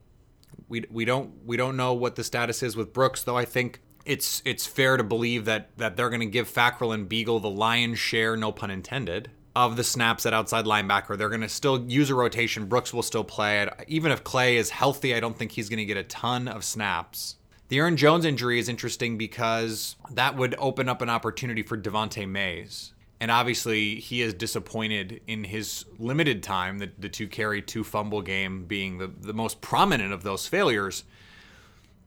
We, 0.67 0.85
we 0.89 1.05
don't 1.05 1.45
we 1.45 1.57
don't 1.57 1.75
know 1.75 1.93
what 1.93 2.15
the 2.15 2.23
status 2.23 2.61
is 2.61 2.75
with 2.75 2.93
Brooks, 2.93 3.23
though. 3.23 3.37
I 3.37 3.45
think 3.45 3.81
it's 4.05 4.41
it's 4.45 4.65
fair 4.65 4.97
to 4.97 5.03
believe 5.03 5.45
that 5.45 5.75
that 5.77 5.97
they're 5.97 6.09
going 6.09 6.19
to 6.21 6.27
give 6.27 6.47
Fackrell 6.47 6.93
and 6.93 7.09
Biegel 7.09 7.41
the 7.41 7.49
lion's 7.49 7.97
share, 7.97 8.37
no 8.37 8.51
pun 8.51 8.69
intended, 8.69 9.31
of 9.65 9.75
the 9.75 9.83
snaps 9.83 10.25
at 10.25 10.33
outside 10.33 10.63
linebacker. 10.63 11.17
They're 11.17 11.27
going 11.27 11.41
to 11.41 11.49
still 11.49 11.83
use 11.89 12.09
a 12.09 12.15
rotation. 12.15 12.67
Brooks 12.67 12.93
will 12.93 13.03
still 13.03 13.25
play 13.25 13.61
it. 13.61 13.73
Even 13.87 14.11
if 14.11 14.23
Clay 14.23 14.55
is 14.55 14.69
healthy, 14.69 15.13
I 15.13 15.19
don't 15.19 15.37
think 15.37 15.51
he's 15.51 15.67
going 15.67 15.79
to 15.79 15.85
get 15.85 15.97
a 15.97 16.03
ton 16.03 16.47
of 16.47 16.63
snaps. 16.63 17.35
The 17.67 17.77
Aaron 17.77 17.97
Jones 17.97 18.23
injury 18.23 18.57
is 18.57 18.69
interesting 18.69 19.17
because 19.17 19.97
that 20.11 20.37
would 20.37 20.55
open 20.57 20.87
up 20.87 21.01
an 21.01 21.09
opportunity 21.09 21.61
for 21.61 21.77
Devante 21.77 22.27
Mays. 22.27 22.93
And 23.19 23.29
obviously, 23.29 23.95
he 23.95 24.21
is 24.21 24.33
disappointed 24.33 25.19
in 25.27 25.43
his 25.43 25.83
limited 25.97 26.41
time, 26.41 26.79
the, 26.79 26.89
the 26.97 27.09
two 27.09 27.27
carry, 27.27 27.61
two 27.61 27.83
fumble 27.83 28.21
game 28.21 28.63
being 28.63 28.97
the, 28.97 29.07
the 29.07 29.33
most 29.33 29.59
prominent 29.59 30.13
of 30.13 30.23
those 30.23 30.47
failures. 30.47 31.03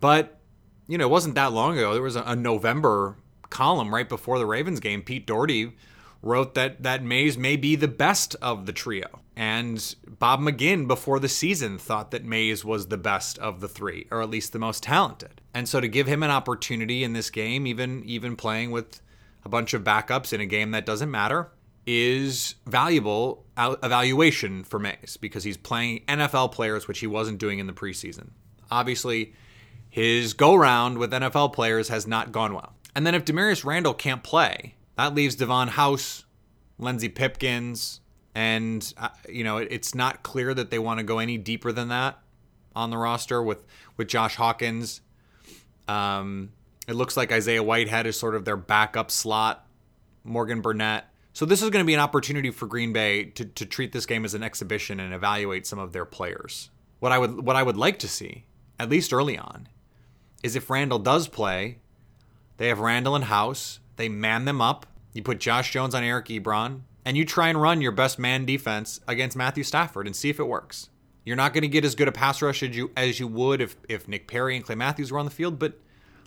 But, 0.00 0.38
you 0.88 0.96
know, 0.96 1.04
it 1.04 1.10
wasn't 1.10 1.34
that 1.34 1.52
long 1.52 1.76
ago. 1.76 1.92
There 1.92 2.02
was 2.02 2.16
a, 2.16 2.22
a 2.22 2.34
November 2.34 3.16
column 3.50 3.94
right 3.94 4.08
before 4.08 4.38
the 4.38 4.46
Ravens 4.46 4.80
game. 4.80 5.02
Pete 5.02 5.26
Dougherty 5.26 5.74
wrote 6.22 6.54
that, 6.54 6.82
that 6.82 7.02
Mays 7.02 7.36
may 7.36 7.56
be 7.56 7.76
the 7.76 7.88
best 7.88 8.36
of 8.40 8.66
the 8.66 8.72
trio. 8.72 9.20
And 9.36 9.94
Bob 10.06 10.40
McGinn, 10.40 10.86
before 10.86 11.18
the 11.18 11.28
season, 11.28 11.78
thought 11.78 12.10
that 12.12 12.24
Mays 12.24 12.64
was 12.64 12.86
the 12.86 12.98
best 12.98 13.38
of 13.38 13.60
the 13.60 13.68
three, 13.68 14.06
or 14.10 14.22
at 14.22 14.30
least 14.30 14.52
the 14.52 14.58
most 14.58 14.82
talented. 14.82 15.40
And 15.54 15.68
so 15.68 15.80
to 15.80 15.88
give 15.88 16.06
him 16.06 16.22
an 16.22 16.30
opportunity 16.30 17.02
in 17.02 17.12
this 17.12 17.30
game, 17.30 17.66
even 17.66 18.02
even 18.04 18.36
playing 18.36 18.70
with 18.70 19.00
a 19.44 19.48
bunch 19.48 19.74
of 19.74 19.82
backups 19.82 20.32
in 20.32 20.40
a 20.40 20.46
game 20.46 20.70
that 20.72 20.86
doesn't 20.86 21.10
matter, 21.10 21.50
is 21.86 22.54
valuable 22.66 23.44
evaluation 23.56 24.64
for 24.64 24.78
Mays 24.78 25.16
because 25.20 25.44
he's 25.44 25.56
playing 25.56 26.04
NFL 26.06 26.52
players, 26.52 26.86
which 26.86 27.00
he 27.00 27.06
wasn't 27.06 27.38
doing 27.38 27.58
in 27.58 27.66
the 27.66 27.72
preseason. 27.72 28.30
Obviously, 28.70 29.34
his 29.90 30.32
go 30.32 30.54
round 30.54 30.98
with 30.98 31.12
NFL 31.12 31.52
players 31.52 31.88
has 31.88 32.06
not 32.06 32.32
gone 32.32 32.54
well. 32.54 32.74
And 32.94 33.06
then 33.06 33.14
if 33.14 33.24
Damarious 33.24 33.64
Randall 33.64 33.94
can't 33.94 34.22
play, 34.22 34.74
that 35.02 35.14
leaves 35.16 35.34
Davon 35.34 35.66
House, 35.66 36.24
Lenzy 36.78 37.08
Pipkins, 37.08 38.00
and 38.36 38.94
uh, 38.96 39.08
you 39.28 39.42
know 39.42 39.56
it, 39.56 39.68
it's 39.70 39.94
not 39.94 40.22
clear 40.22 40.54
that 40.54 40.70
they 40.70 40.78
want 40.78 40.98
to 40.98 41.04
go 41.04 41.18
any 41.18 41.36
deeper 41.36 41.72
than 41.72 41.88
that 41.88 42.20
on 42.76 42.90
the 42.90 42.96
roster 42.96 43.42
with 43.42 43.64
with 43.96 44.06
Josh 44.06 44.36
Hawkins. 44.36 45.00
Um, 45.88 46.52
it 46.86 46.94
looks 46.94 47.16
like 47.16 47.32
Isaiah 47.32 47.64
Whitehead 47.64 48.06
is 48.06 48.16
sort 48.18 48.36
of 48.36 48.44
their 48.44 48.56
backup 48.56 49.10
slot. 49.10 49.66
Morgan 50.24 50.60
Burnett. 50.60 51.08
So 51.32 51.44
this 51.46 51.62
is 51.62 51.70
going 51.70 51.82
to 51.82 51.86
be 51.86 51.94
an 51.94 52.00
opportunity 52.00 52.52
for 52.52 52.68
Green 52.68 52.92
Bay 52.92 53.24
to, 53.24 53.44
to 53.44 53.66
treat 53.66 53.90
this 53.90 54.06
game 54.06 54.24
as 54.24 54.34
an 54.34 54.44
exhibition 54.44 55.00
and 55.00 55.12
evaluate 55.12 55.66
some 55.66 55.80
of 55.80 55.92
their 55.92 56.04
players. 56.04 56.70
What 57.00 57.10
I 57.10 57.18
would 57.18 57.44
what 57.44 57.56
I 57.56 57.64
would 57.64 57.76
like 57.76 57.98
to 58.00 58.08
see, 58.08 58.44
at 58.78 58.88
least 58.88 59.12
early 59.12 59.36
on, 59.36 59.66
is 60.44 60.54
if 60.54 60.70
Randall 60.70 61.00
does 61.00 61.26
play, 61.26 61.78
they 62.58 62.68
have 62.68 62.78
Randall 62.78 63.16
and 63.16 63.24
House. 63.24 63.80
They 63.96 64.08
man 64.08 64.44
them 64.44 64.60
up 64.60 64.86
You 65.12 65.22
put 65.22 65.40
Josh 65.40 65.72
Jones 65.72 65.94
on 65.94 66.02
Eric 66.02 66.26
Ebron, 66.26 66.82
and 67.04 67.16
you 67.16 67.24
try 67.24 67.48
and 67.48 67.60
run 67.60 67.80
your 67.80 67.92
best 67.92 68.18
man 68.18 68.44
defense 68.44 69.00
against 69.06 69.36
Matthew 69.36 69.64
Stafford 69.64 70.06
and 70.06 70.16
see 70.16 70.30
if 70.30 70.38
it 70.38 70.44
works. 70.44 70.88
You're 71.24 71.36
not 71.36 71.52
going 71.52 71.62
to 71.62 71.68
get 71.68 71.84
as 71.84 71.94
good 71.94 72.08
a 72.08 72.12
pass 72.12 72.42
rush 72.42 72.62
as 72.62 72.76
you 72.76 72.90
as 72.96 73.20
you 73.20 73.28
would 73.28 73.60
if 73.60 73.76
if 73.88 74.08
Nick 74.08 74.26
Perry 74.26 74.56
and 74.56 74.64
Clay 74.64 74.74
Matthews 74.74 75.12
were 75.12 75.18
on 75.18 75.24
the 75.24 75.30
field, 75.30 75.58
but 75.58 75.78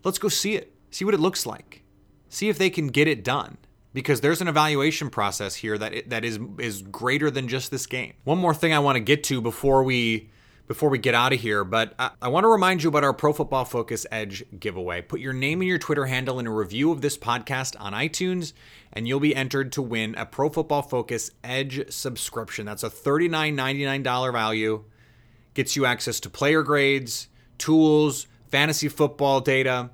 let's 0.04 0.20
go 0.20 0.30
see 0.30 0.56
it. 0.56 0.74
See 0.92 1.04
what 1.04 1.14
it 1.14 1.20
looks 1.20 1.46
like. 1.46 1.84
See 2.30 2.48
if 2.50 2.58
they 2.58 2.70
can 2.70 2.88
get 2.88 3.08
it 3.08 3.24
done 3.24 3.58
because 3.94 4.22
there's 4.22 4.42
an 4.42 4.48
evaluation 4.48 5.10
process 5.10 5.56
here 5.56 5.78
that 5.78 6.10
that 6.10 6.24
is 6.24 6.40
is 6.60 6.82
greater 6.82 7.30
than 7.30 7.48
just 7.48 7.72
this 7.72 7.86
game. 7.86 8.14
One 8.24 8.38
more 8.38 8.54
thing 8.54 8.74
I 8.74 8.80
want 8.80 8.96
to 8.96 9.02
get 9.02 9.24
to 9.26 9.42
before 9.42 9.84
we 9.84 10.30
before 10.68 10.90
we 10.90 10.98
get 10.98 11.14
out 11.14 11.34
of 11.34 11.40
here, 11.40 11.64
but 11.64 11.94
I, 12.00 12.12
I, 12.22 12.28
want 12.28 12.44
to 12.44 12.48
remind 12.48 12.82
you 12.82 12.90
about 12.90 13.04
our 13.04 13.14
Pro 13.14 13.34
Football 13.34 13.66
Focus 13.66 14.06
Edge 14.12 14.44
giveaway. 14.60 15.02
Put 15.02 15.20
your 15.20 15.34
name 15.34 15.62
and 15.62 15.68
your 15.68 15.78
Twitter 15.78 16.06
handle 16.06 16.40
in 16.40 16.48
a 16.48 16.52
review 16.52 16.92
of 16.92 17.02
this 17.02 17.18
podcast 17.18 17.76
on 17.80 17.94
iTunes, 17.94 18.54
and 18.92 19.08
you'll 19.08 19.20
be 19.20 19.36
entered 19.36 19.72
to 19.74 19.82
win 19.82 20.16
a 20.16 20.26
Pro 20.26 20.50
Football 20.50 20.82
Focus 20.82 21.30
Edge 21.44 21.92
subscription. 21.92 22.66
That's 22.66 22.84
a 22.84 22.90
$39.99 22.90 24.34
value. 24.34 24.84
Gets 25.54 25.76
you 25.76 25.86
access 25.86 26.20
to 26.22 26.30
player 26.30 26.64
grades, 26.64 27.28
tools, 27.58 28.28
fantasy 28.48 28.90
football 28.90 29.42
data, 29.42 29.92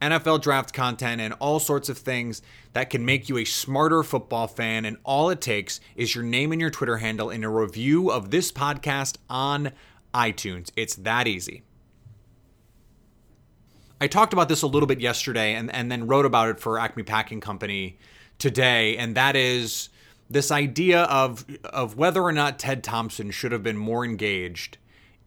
NFL 0.00 0.42
draft 0.42 0.72
content, 0.72 1.20
and 1.20 1.34
all 1.34 1.60
sorts 1.60 1.88
of 1.88 1.98
things 1.98 2.42
that 2.72 2.90
can 2.90 3.04
make 3.04 3.28
you 3.28 3.38
a 3.38 3.44
smarter 3.44 4.02
football 4.02 4.46
fan. 4.46 4.84
And 4.84 4.96
all 5.04 5.30
it 5.30 5.40
takes 5.40 5.80
is 5.96 6.14
your 6.14 6.24
name 6.24 6.50
and 6.52 6.60
your 6.60 6.70
Twitter 6.70 6.96
handle 6.96 7.30
in 7.30 7.44
a 7.44 7.50
review 7.50 8.10
of 8.10 8.30
this 8.30 8.50
podcast 8.50 9.16
on 9.28 9.72
iTunes. 10.14 10.70
It's 10.76 10.94
that 10.96 11.26
easy. 11.26 11.64
I 14.00 14.06
talked 14.06 14.32
about 14.32 14.48
this 14.48 14.62
a 14.62 14.66
little 14.66 14.86
bit 14.86 15.00
yesterday 15.00 15.54
and, 15.54 15.72
and 15.74 15.90
then 15.90 16.06
wrote 16.06 16.26
about 16.26 16.48
it 16.48 16.60
for 16.60 16.78
Acme 16.78 17.02
Packing 17.02 17.40
Company 17.40 17.98
today, 18.38 18.96
and 18.96 19.14
that 19.14 19.36
is 19.36 19.88
this 20.28 20.50
idea 20.50 21.02
of 21.04 21.44
of 21.64 21.96
whether 21.96 22.22
or 22.22 22.32
not 22.32 22.58
Ted 22.58 22.82
Thompson 22.82 23.30
should 23.30 23.52
have 23.52 23.62
been 23.62 23.76
more 23.76 24.04
engaged 24.04 24.78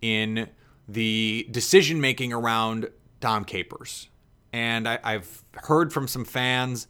in 0.01 0.49
the 0.87 1.47
decision 1.51 2.01
making 2.01 2.33
around 2.33 2.89
Dom 3.19 3.45
Capers. 3.45 4.09
And 4.53 4.87
I, 4.87 4.99
have 5.03 5.43
heard 5.53 5.91
from 5.91 6.07
some 6.07 6.25
fans 6.25 6.87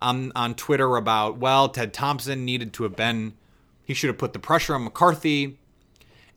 on 0.00 0.32
on 0.34 0.54
Twitter 0.54 0.96
about, 0.96 1.38
well, 1.38 1.68
Ted 1.68 1.92
Thompson 1.92 2.44
needed 2.44 2.72
to 2.74 2.82
have 2.84 2.96
been 2.96 3.34
he 3.84 3.92
should 3.94 4.08
have 4.08 4.18
put 4.18 4.32
the 4.32 4.38
pressure 4.38 4.74
on 4.74 4.84
McCarthy. 4.84 5.58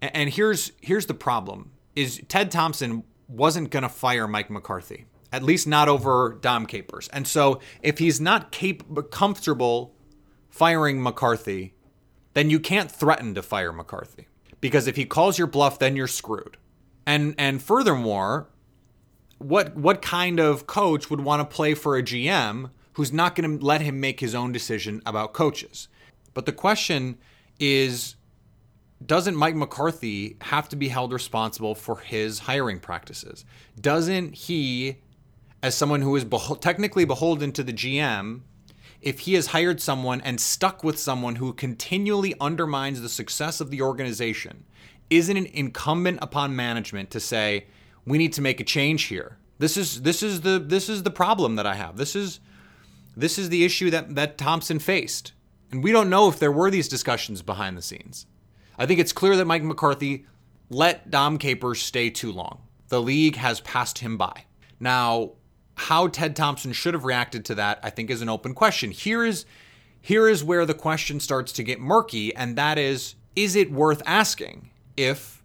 And 0.01 0.29
here's 0.29 0.71
here's 0.81 1.05
the 1.05 1.13
problem: 1.13 1.71
is 1.95 2.21
Ted 2.27 2.51
Thompson 2.51 3.03
wasn't 3.27 3.71
going 3.71 3.83
to 3.83 3.89
fire 3.89 4.27
Mike 4.27 4.49
McCarthy, 4.49 5.05
at 5.31 5.43
least 5.43 5.67
not 5.67 5.89
over 5.89 6.37
Dom 6.41 6.65
Capers. 6.65 7.07
And 7.09 7.27
so, 7.27 7.59
if 7.81 7.99
he's 7.99 8.21
not 8.21 8.51
cap- 8.51 8.83
comfortable 9.11 9.95
firing 10.49 11.01
McCarthy, 11.01 11.73
then 12.33 12.49
you 12.49 12.59
can't 12.59 12.91
threaten 12.91 13.33
to 13.35 13.41
fire 13.41 13.71
McCarthy 13.71 14.27
because 14.61 14.87
if 14.87 14.95
he 14.95 15.05
calls 15.05 15.37
your 15.37 15.47
bluff, 15.47 15.79
then 15.79 15.95
you're 15.95 16.07
screwed. 16.07 16.57
And 17.05 17.35
and 17.37 17.61
furthermore, 17.61 18.49
what 19.37 19.75
what 19.75 20.01
kind 20.01 20.39
of 20.39 20.67
coach 20.67 21.09
would 21.09 21.21
want 21.21 21.39
to 21.47 21.55
play 21.55 21.73
for 21.73 21.97
a 21.97 22.03
GM 22.03 22.71
who's 22.93 23.13
not 23.13 23.35
going 23.35 23.59
to 23.59 23.65
let 23.65 23.81
him 23.81 23.99
make 23.99 24.19
his 24.19 24.35
own 24.35 24.51
decision 24.51 25.01
about 25.05 25.33
coaches? 25.33 25.87
But 26.33 26.45
the 26.45 26.51
question 26.51 27.17
is 27.59 28.16
doesn't 29.05 29.35
Mike 29.35 29.55
McCarthy 29.55 30.37
have 30.41 30.67
to 30.69 30.75
be 30.75 30.87
held 30.89 31.13
responsible 31.13 31.75
for 31.75 31.97
his 31.97 32.39
hiring 32.39 32.79
practices? 32.79 33.45
Doesn't 33.79 34.33
he, 34.33 34.97
as 35.61 35.75
someone 35.75 36.01
who 36.01 36.15
is 36.15 36.25
beho- 36.25 36.59
technically 36.59 37.05
beholden 37.05 37.51
to 37.53 37.63
the 37.63 37.73
GM, 37.73 38.41
if 39.01 39.19
he 39.19 39.35
has 39.35 39.47
hired 39.47 39.79
someone 39.79 40.21
and 40.21 40.41
stuck 40.41 40.83
with 40.83 40.97
someone 40.97 41.35
who 41.35 41.53
continually 41.53 42.33
undermines 42.41 43.01
the 43.01 43.09
success 43.09 43.61
of 43.61 43.69
the 43.69 43.81
organization, 43.81 44.65
isn't 45.09 45.37
it 45.37 45.53
incumbent 45.53 46.19
upon 46.21 46.55
management 46.55 47.11
to 47.11 47.19
say, 47.19 47.67
we 48.05 48.17
need 48.17 48.33
to 48.33 48.41
make 48.41 48.59
a 48.59 48.63
change 48.63 49.03
here? 49.03 49.37
This 49.59 49.77
is 49.77 50.01
this 50.01 50.21
is 50.21 50.41
the 50.41 50.59
this 50.59 50.89
is 50.89 51.03
the 51.03 51.11
problem 51.11 51.55
that 51.55 51.65
I 51.65 51.75
have. 51.75 51.97
This 51.97 52.15
is 52.15 52.39
this 53.15 53.39
is 53.39 53.49
the 53.49 53.63
issue 53.63 53.89
that 53.89 54.15
that 54.15 54.37
Thompson 54.37 54.79
faced. 54.79 55.33
And 55.71 55.83
we 55.83 55.91
don't 55.91 56.09
know 56.09 56.29
if 56.29 56.39
there 56.39 56.51
were 56.51 56.69
these 56.69 56.87
discussions 56.87 57.41
behind 57.41 57.77
the 57.77 57.81
scenes. 57.81 58.25
I 58.77 58.86
think 58.86 59.00
it's 59.00 59.13
clear 59.13 59.36
that 59.36 59.46
Mike 59.46 59.63
McCarthy 59.63 60.25
let 60.69 61.10
Dom 61.10 61.38
Capers 61.38 61.81
stay 61.81 62.10
too 62.10 62.31
long. 62.31 62.62
The 62.89 63.01
league 63.01 63.36
has 63.36 63.60
passed 63.62 64.00
him 64.00 64.17
by. 64.17 64.46
Now, 64.79 65.31
how 65.75 66.07
Ted 66.07 66.36
Thompson 66.36 66.74
should 66.74 66.93
have 66.93 67.05
reacted 67.05 67.46
to 67.46 67.55
that, 67.55 67.79
I 67.84 67.89
think, 67.89 68.10
is 68.10 68.22
an 68.22 68.29
open 68.29 68.53
question. 68.53 68.91
Here 68.91 69.24
is 69.24 69.46
here 70.01 70.29
is 70.29 70.43
where 70.43 70.65
the 70.65 70.74
question 70.74 71.19
starts 71.19 71.51
to 71.53 71.63
get 71.63 71.79
murky, 71.79 72.36
and 72.36 72.55
that 72.57 72.77
is 72.77 73.15
is 73.36 73.55
it 73.55 73.72
worth 73.72 74.01
asking 74.05 74.72
if 74.96 75.43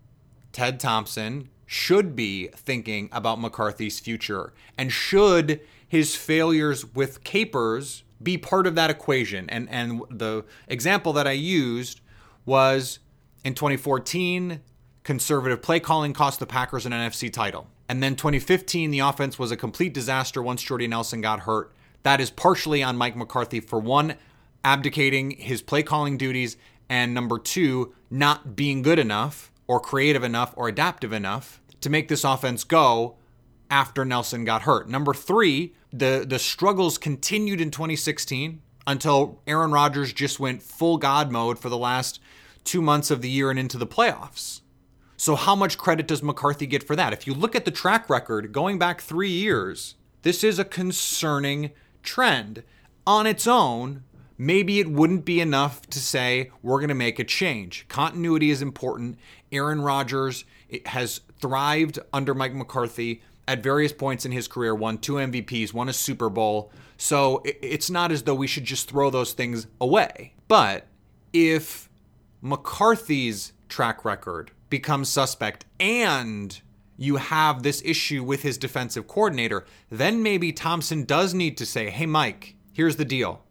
Ted 0.52 0.80
Thompson 0.80 1.48
should 1.66 2.14
be 2.16 2.48
thinking 2.48 3.08
about 3.12 3.40
McCarthy's 3.40 4.00
future? 4.00 4.52
And 4.78 4.92
should 4.92 5.60
his 5.86 6.16
failures 6.16 6.94
with 6.94 7.24
Capers 7.24 8.04
be 8.22 8.38
part 8.38 8.66
of 8.66 8.74
that 8.74 8.90
equation? 8.90 9.48
And 9.50 9.68
and 9.70 10.02
the 10.10 10.44
example 10.68 11.12
that 11.14 11.26
I 11.26 11.32
used 11.32 12.00
was 12.46 12.98
in 13.44 13.54
2014, 13.54 14.60
conservative 15.04 15.62
play 15.62 15.80
calling 15.80 16.12
cost 16.12 16.40
the 16.40 16.46
Packers 16.46 16.86
an 16.86 16.92
NFC 16.92 17.32
title. 17.32 17.68
And 17.88 18.02
then 18.02 18.16
2015, 18.16 18.90
the 18.90 19.00
offense 19.00 19.38
was 19.38 19.50
a 19.50 19.56
complete 19.56 19.92
disaster 19.92 20.42
once 20.42 20.62
Jordy 20.62 20.86
Nelson 20.86 21.20
got 21.20 21.40
hurt. 21.40 21.72
That 22.04 22.20
is 22.20 22.30
partially 22.30 22.82
on 22.82 22.96
Mike 22.96 23.16
McCarthy 23.16 23.60
for 23.60 23.78
one, 23.78 24.16
abdicating 24.64 25.32
his 25.32 25.62
play 25.62 25.82
calling 25.82 26.16
duties, 26.16 26.56
and 26.88 27.14
number 27.14 27.38
two, 27.38 27.94
not 28.10 28.56
being 28.56 28.82
good 28.82 28.98
enough 28.98 29.52
or 29.66 29.80
creative 29.80 30.24
enough 30.24 30.52
or 30.56 30.68
adaptive 30.68 31.12
enough 31.12 31.60
to 31.80 31.90
make 31.90 32.08
this 32.08 32.24
offense 32.24 32.64
go 32.64 33.16
after 33.70 34.04
Nelson 34.04 34.44
got 34.44 34.62
hurt. 34.62 34.88
Number 34.88 35.14
three, 35.14 35.74
the, 35.92 36.24
the 36.28 36.38
struggles 36.38 36.98
continued 36.98 37.60
in 37.60 37.70
2016 37.70 38.60
until 38.86 39.40
Aaron 39.46 39.72
Rodgers 39.72 40.12
just 40.12 40.40
went 40.40 40.62
full 40.62 40.98
God 40.98 41.30
mode 41.30 41.58
for 41.58 41.68
the 41.68 41.78
last 41.78 42.20
two 42.64 42.82
months 42.82 43.10
of 43.10 43.22
the 43.22 43.30
year 43.30 43.50
and 43.50 43.58
into 43.58 43.78
the 43.78 43.86
playoffs. 43.86 44.60
So, 45.16 45.36
how 45.36 45.54
much 45.54 45.78
credit 45.78 46.08
does 46.08 46.22
McCarthy 46.22 46.66
get 46.66 46.82
for 46.82 46.96
that? 46.96 47.12
If 47.12 47.26
you 47.26 47.34
look 47.34 47.54
at 47.54 47.64
the 47.64 47.70
track 47.70 48.10
record 48.10 48.52
going 48.52 48.78
back 48.78 49.00
three 49.00 49.30
years, 49.30 49.94
this 50.22 50.42
is 50.42 50.58
a 50.58 50.64
concerning 50.64 51.70
trend. 52.02 52.64
On 53.06 53.26
its 53.26 53.46
own, 53.46 54.02
maybe 54.36 54.80
it 54.80 54.90
wouldn't 54.90 55.24
be 55.24 55.40
enough 55.40 55.86
to 55.90 56.00
say 56.00 56.50
we're 56.62 56.78
going 56.78 56.88
to 56.88 56.94
make 56.94 57.18
a 57.18 57.24
change. 57.24 57.86
Continuity 57.88 58.50
is 58.50 58.62
important. 58.62 59.18
Aaron 59.52 59.80
Rodgers 59.80 60.44
has 60.86 61.20
thrived 61.40 61.98
under 62.12 62.34
Mike 62.34 62.54
McCarthy 62.54 63.22
at 63.46 63.62
various 63.62 63.92
points 63.92 64.24
in 64.24 64.32
his 64.32 64.48
career, 64.48 64.74
won 64.74 64.98
two 64.98 65.14
MVPs, 65.14 65.72
won 65.72 65.88
a 65.88 65.92
Super 65.92 66.30
Bowl. 66.30 66.72
So 66.96 67.42
it's 67.44 67.90
not 67.90 68.12
as 68.12 68.22
though 68.22 68.34
we 68.34 68.46
should 68.46 68.64
just 68.64 68.88
throw 68.88 69.10
those 69.10 69.32
things 69.32 69.66
away. 69.80 70.34
But 70.48 70.86
if 71.32 71.88
McCarthy's 72.44 73.52
track 73.68 74.04
record 74.04 74.50
becomes 74.68 75.08
suspect 75.08 75.64
and 75.78 76.60
you 76.96 77.16
have 77.16 77.62
this 77.62 77.80
issue 77.84 78.24
with 78.24 78.42
his 78.42 78.58
defensive 78.58 79.06
coordinator, 79.06 79.64
then 79.90 80.24
maybe 80.24 80.52
Thompson 80.52 81.04
does 81.04 81.34
need 81.34 81.56
to 81.56 81.64
say, 81.64 81.88
hey, 81.88 82.04
Mike, 82.04 82.56
here's 82.72 82.96
the 82.96 83.04
deal. 83.04 83.44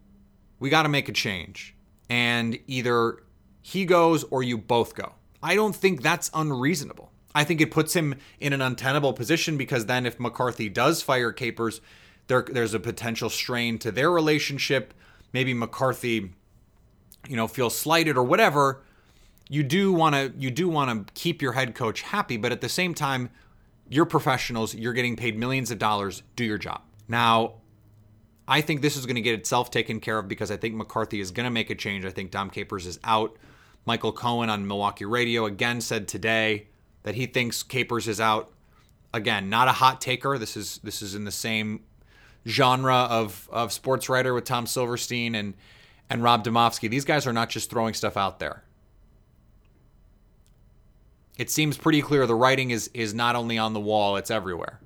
We 0.58 0.68
got 0.68 0.82
to 0.82 0.90
make 0.90 1.08
a 1.08 1.12
change. 1.12 1.74
And 2.10 2.58
either 2.66 3.22
he 3.62 3.86
goes 3.86 4.24
or 4.24 4.42
you 4.42 4.58
both 4.58 4.94
go. 4.94 5.14
I 5.42 5.54
don't 5.54 5.74
think 5.74 6.02
that's 6.02 6.30
unreasonable. 6.34 7.10
I 7.34 7.44
think 7.44 7.62
it 7.62 7.70
puts 7.70 7.94
him 7.94 8.16
in 8.40 8.52
an 8.52 8.60
untenable 8.60 9.14
position 9.14 9.56
because 9.56 9.86
then 9.86 10.04
if 10.04 10.20
McCarthy 10.20 10.68
does 10.68 11.00
fire 11.00 11.32
Capers, 11.32 11.80
there, 12.26 12.44
there's 12.46 12.74
a 12.74 12.80
potential 12.80 13.30
strain 13.30 13.78
to 13.78 13.90
their 13.90 14.10
relationship. 14.10 14.92
Maybe 15.32 15.54
McCarthy 15.54 16.34
you 17.28 17.36
know 17.36 17.46
feel 17.46 17.70
slighted 17.70 18.16
or 18.16 18.24
whatever 18.24 18.82
you 19.48 19.62
do 19.62 19.92
want 19.92 20.14
to 20.14 20.32
you 20.38 20.50
do 20.50 20.68
want 20.68 21.06
to 21.06 21.12
keep 21.14 21.42
your 21.42 21.52
head 21.52 21.74
coach 21.74 22.02
happy 22.02 22.36
but 22.36 22.52
at 22.52 22.60
the 22.60 22.68
same 22.68 22.94
time 22.94 23.30
you're 23.88 24.06
professionals 24.06 24.74
you're 24.74 24.92
getting 24.92 25.16
paid 25.16 25.38
millions 25.38 25.70
of 25.70 25.78
dollars 25.78 26.22
do 26.36 26.44
your 26.44 26.58
job. 26.58 26.80
Now 27.08 27.54
i 28.48 28.60
think 28.60 28.82
this 28.82 28.96
is 28.96 29.06
going 29.06 29.16
to 29.16 29.22
get 29.22 29.38
itself 29.38 29.70
taken 29.70 30.00
care 30.00 30.18
of 30.18 30.26
because 30.26 30.50
i 30.50 30.56
think 30.56 30.74
mccarthy 30.74 31.20
is 31.20 31.30
going 31.30 31.44
to 31.44 31.50
make 31.50 31.70
a 31.70 31.74
change. 31.74 32.04
I 32.04 32.10
think 32.10 32.30
dom 32.30 32.50
capers 32.50 32.86
is 32.86 32.98
out. 33.04 33.36
Michael 33.84 34.12
cohen 34.12 34.48
on 34.48 34.66
milwaukee 34.66 35.04
radio 35.04 35.44
again 35.44 35.80
said 35.80 36.08
today 36.08 36.68
that 37.02 37.14
he 37.14 37.26
thinks 37.26 37.62
capers 37.62 38.08
is 38.08 38.20
out. 38.20 38.52
Again 39.12 39.50
not 39.50 39.68
a 39.68 39.72
hot 39.72 40.00
taker. 40.00 40.38
This 40.38 40.56
is 40.56 40.78
this 40.82 41.02
is 41.02 41.14
in 41.14 41.24
the 41.24 41.32
same 41.32 41.80
genre 42.46 43.06
of 43.10 43.48
of 43.52 43.72
sports 43.72 44.08
writer 44.08 44.34
with 44.34 44.44
tom 44.44 44.66
silverstein 44.66 45.34
and 45.34 45.54
and 46.12 46.22
Rob 46.22 46.44
Demovsky. 46.44 46.90
These 46.90 47.06
guys 47.06 47.26
are 47.26 47.32
not 47.32 47.48
just 47.48 47.70
throwing 47.70 47.94
stuff 47.94 48.18
out 48.18 48.38
there. 48.38 48.62
It 51.38 51.50
seems 51.50 51.78
pretty 51.78 52.02
clear 52.02 52.26
the 52.26 52.34
writing 52.34 52.70
is 52.70 52.90
is 52.92 53.14
not 53.14 53.34
only 53.34 53.56
on 53.56 53.72
the 53.72 53.80
wall, 53.80 54.16
it's 54.16 54.30
everywhere. 54.30 54.78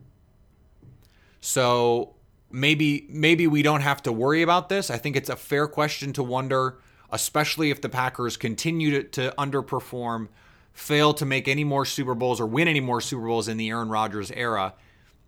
So 1.41 2.15
maybe 2.53 3.07
maybe 3.11 3.49
we 3.49 3.63
don't 3.63 3.81
have 3.81 4.05
to 4.05 4.13
worry 4.13 4.43
about 4.43 4.69
this. 4.69 4.89
I 4.89 4.99
think 4.99 5.17
it's 5.17 5.29
a 5.29 5.35
fair 5.35 5.67
question 5.67 6.13
to 6.13 6.23
wonder, 6.23 6.79
especially 7.11 7.71
if 7.73 7.81
the 7.81 7.89
Packers 7.89 8.37
continue 8.37 9.03
to, 9.03 9.03
to 9.03 9.35
underperform, 9.37 10.29
fail 10.73 11.13
to 11.15 11.27
make 11.27 11.49
any 11.49 11.65
more 11.65 11.85
Super 11.85 12.15
Bowls 12.15 12.41
or 12.41 12.47
win 12.47 12.69
any 12.69 12.81
more 12.81 13.01
Super 13.01 13.27
Bowls 13.27 13.49
in 13.49 13.57
the 13.57 13.69
Aaron 13.71 13.89
Rodgers 13.89 14.31
era, 14.31 14.75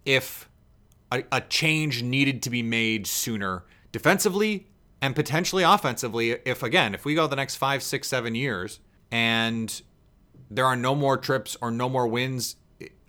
if 0.05 0.49
a, 1.11 1.25
a 1.33 1.41
change 1.41 2.05
needed 2.05 2.41
to 2.45 2.51
be 2.51 2.63
made 2.63 3.09
sooner 3.09 3.65
defensively 3.91 4.69
and 5.01 5.15
potentially 5.15 5.63
offensively. 5.63 6.31
If 6.45 6.63
again, 6.63 6.95
if 6.95 7.05
we 7.05 7.15
go 7.15 7.27
the 7.27 7.37
next 7.37 7.57
five, 7.57 7.83
six, 7.83 8.09
seven 8.09 8.35
years 8.35 8.81
and 9.11 9.81
there 10.51 10.67
are 10.67 10.77
no 10.77 10.95
more 10.95 11.17
trips 11.17 11.57
or 11.61 11.71
no 11.71 11.89
more 11.89 12.07
wins 12.07 12.57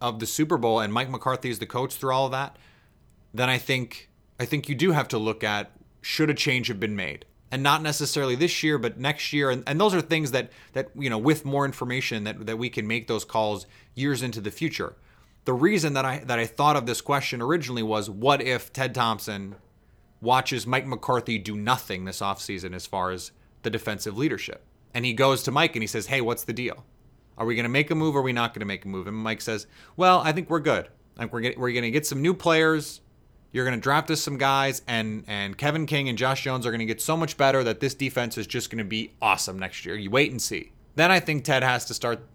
of 0.01 0.19
the 0.19 0.25
Super 0.25 0.57
Bowl 0.57 0.79
and 0.79 0.93
Mike 0.93 1.09
McCarthy 1.09 1.49
is 1.49 1.59
the 1.59 1.65
coach 1.65 1.95
through 1.95 2.13
all 2.13 2.25
of 2.25 2.31
that, 2.31 2.57
then 3.33 3.49
I 3.49 3.57
think 3.57 4.09
I 4.39 4.45
think 4.45 4.69
you 4.69 4.75
do 4.75 4.91
have 4.91 5.07
to 5.09 5.17
look 5.17 5.43
at 5.43 5.71
should 6.01 6.29
a 6.29 6.33
change 6.33 6.67
have 6.67 6.79
been 6.79 6.95
made. 6.95 7.25
And 7.51 7.63
not 7.63 7.81
necessarily 7.81 8.35
this 8.35 8.61
year, 8.61 8.77
but 8.77 8.99
next 8.99 9.33
year. 9.33 9.49
And, 9.49 9.63
and 9.65 9.81
those 9.81 9.95
are 9.95 10.01
things 10.01 10.31
that 10.31 10.51
that, 10.73 10.91
you 10.95 11.09
know, 11.09 11.17
with 11.17 11.45
more 11.45 11.65
information 11.65 12.23
that, 12.25 12.45
that 12.45 12.57
we 12.57 12.69
can 12.69 12.85
make 12.85 13.07
those 13.07 13.25
calls 13.25 13.65
years 13.95 14.21
into 14.21 14.39
the 14.39 14.51
future. 14.51 14.95
The 15.45 15.53
reason 15.53 15.93
that 15.93 16.05
I 16.05 16.19
that 16.19 16.37
I 16.37 16.45
thought 16.45 16.75
of 16.75 16.85
this 16.85 17.01
question 17.01 17.41
originally 17.41 17.81
was 17.81 18.09
what 18.09 18.41
if 18.41 18.71
Ted 18.71 18.93
Thompson 18.93 19.55
watches 20.21 20.67
Mike 20.67 20.85
McCarthy 20.87 21.37
do 21.37 21.55
nothing 21.55 22.05
this 22.05 22.19
offseason 22.21 22.73
as 22.75 22.85
far 22.85 23.11
as 23.11 23.31
the 23.63 23.69
defensive 23.69 24.17
leadership? 24.17 24.63
And 24.93 25.05
he 25.05 25.13
goes 25.13 25.43
to 25.43 25.51
Mike 25.51 25.75
and 25.75 25.83
he 25.83 25.87
says, 25.87 26.07
Hey, 26.07 26.21
what's 26.21 26.43
the 26.43 26.53
deal? 26.53 26.85
Are 27.37 27.45
we 27.45 27.55
going 27.55 27.63
to 27.63 27.69
make 27.69 27.89
a 27.91 27.95
move 27.95 28.15
or 28.15 28.19
are 28.19 28.23
we 28.23 28.33
not 28.33 28.53
going 28.53 28.61
to 28.61 28.65
make 28.65 28.85
a 28.85 28.87
move? 28.87 29.07
And 29.07 29.15
Mike 29.15 29.41
says, 29.41 29.67
Well, 29.95 30.19
I 30.19 30.31
think 30.31 30.49
we're 30.49 30.59
good. 30.59 30.89
Like 31.17 31.33
we're, 31.33 31.41
get, 31.41 31.57
we're 31.57 31.71
going 31.71 31.83
to 31.83 31.91
get 31.91 32.05
some 32.05 32.21
new 32.21 32.33
players. 32.33 33.01
You're 33.51 33.65
going 33.65 33.77
to 33.77 33.81
draft 33.81 34.11
us 34.11 34.21
some 34.21 34.37
guys, 34.37 34.83
and 34.87 35.23
and 35.27 35.57
Kevin 35.57 35.87
King 35.87 36.07
and 36.07 36.17
Josh 36.17 36.43
Jones 36.43 36.67
are 36.67 36.71
going 36.71 36.79
to 36.79 36.85
get 36.85 37.01
so 37.01 37.17
much 37.17 37.35
better 37.35 37.63
that 37.63 37.79
this 37.79 37.95
defense 37.95 38.37
is 38.37 38.45
just 38.45 38.69
going 38.69 38.77
to 38.77 38.83
be 38.83 39.13
awesome 39.21 39.57
next 39.57 39.85
year. 39.85 39.95
You 39.95 40.11
wait 40.11 40.29
and 40.29 40.39
see. 40.39 40.71
Then 40.95 41.09
I 41.09 41.19
think 41.19 41.43
Ted 41.43 41.63
has 41.63 41.85
to 41.85 41.95
start 41.95 42.27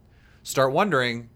start 0.43 0.73
wondering, 0.73 1.31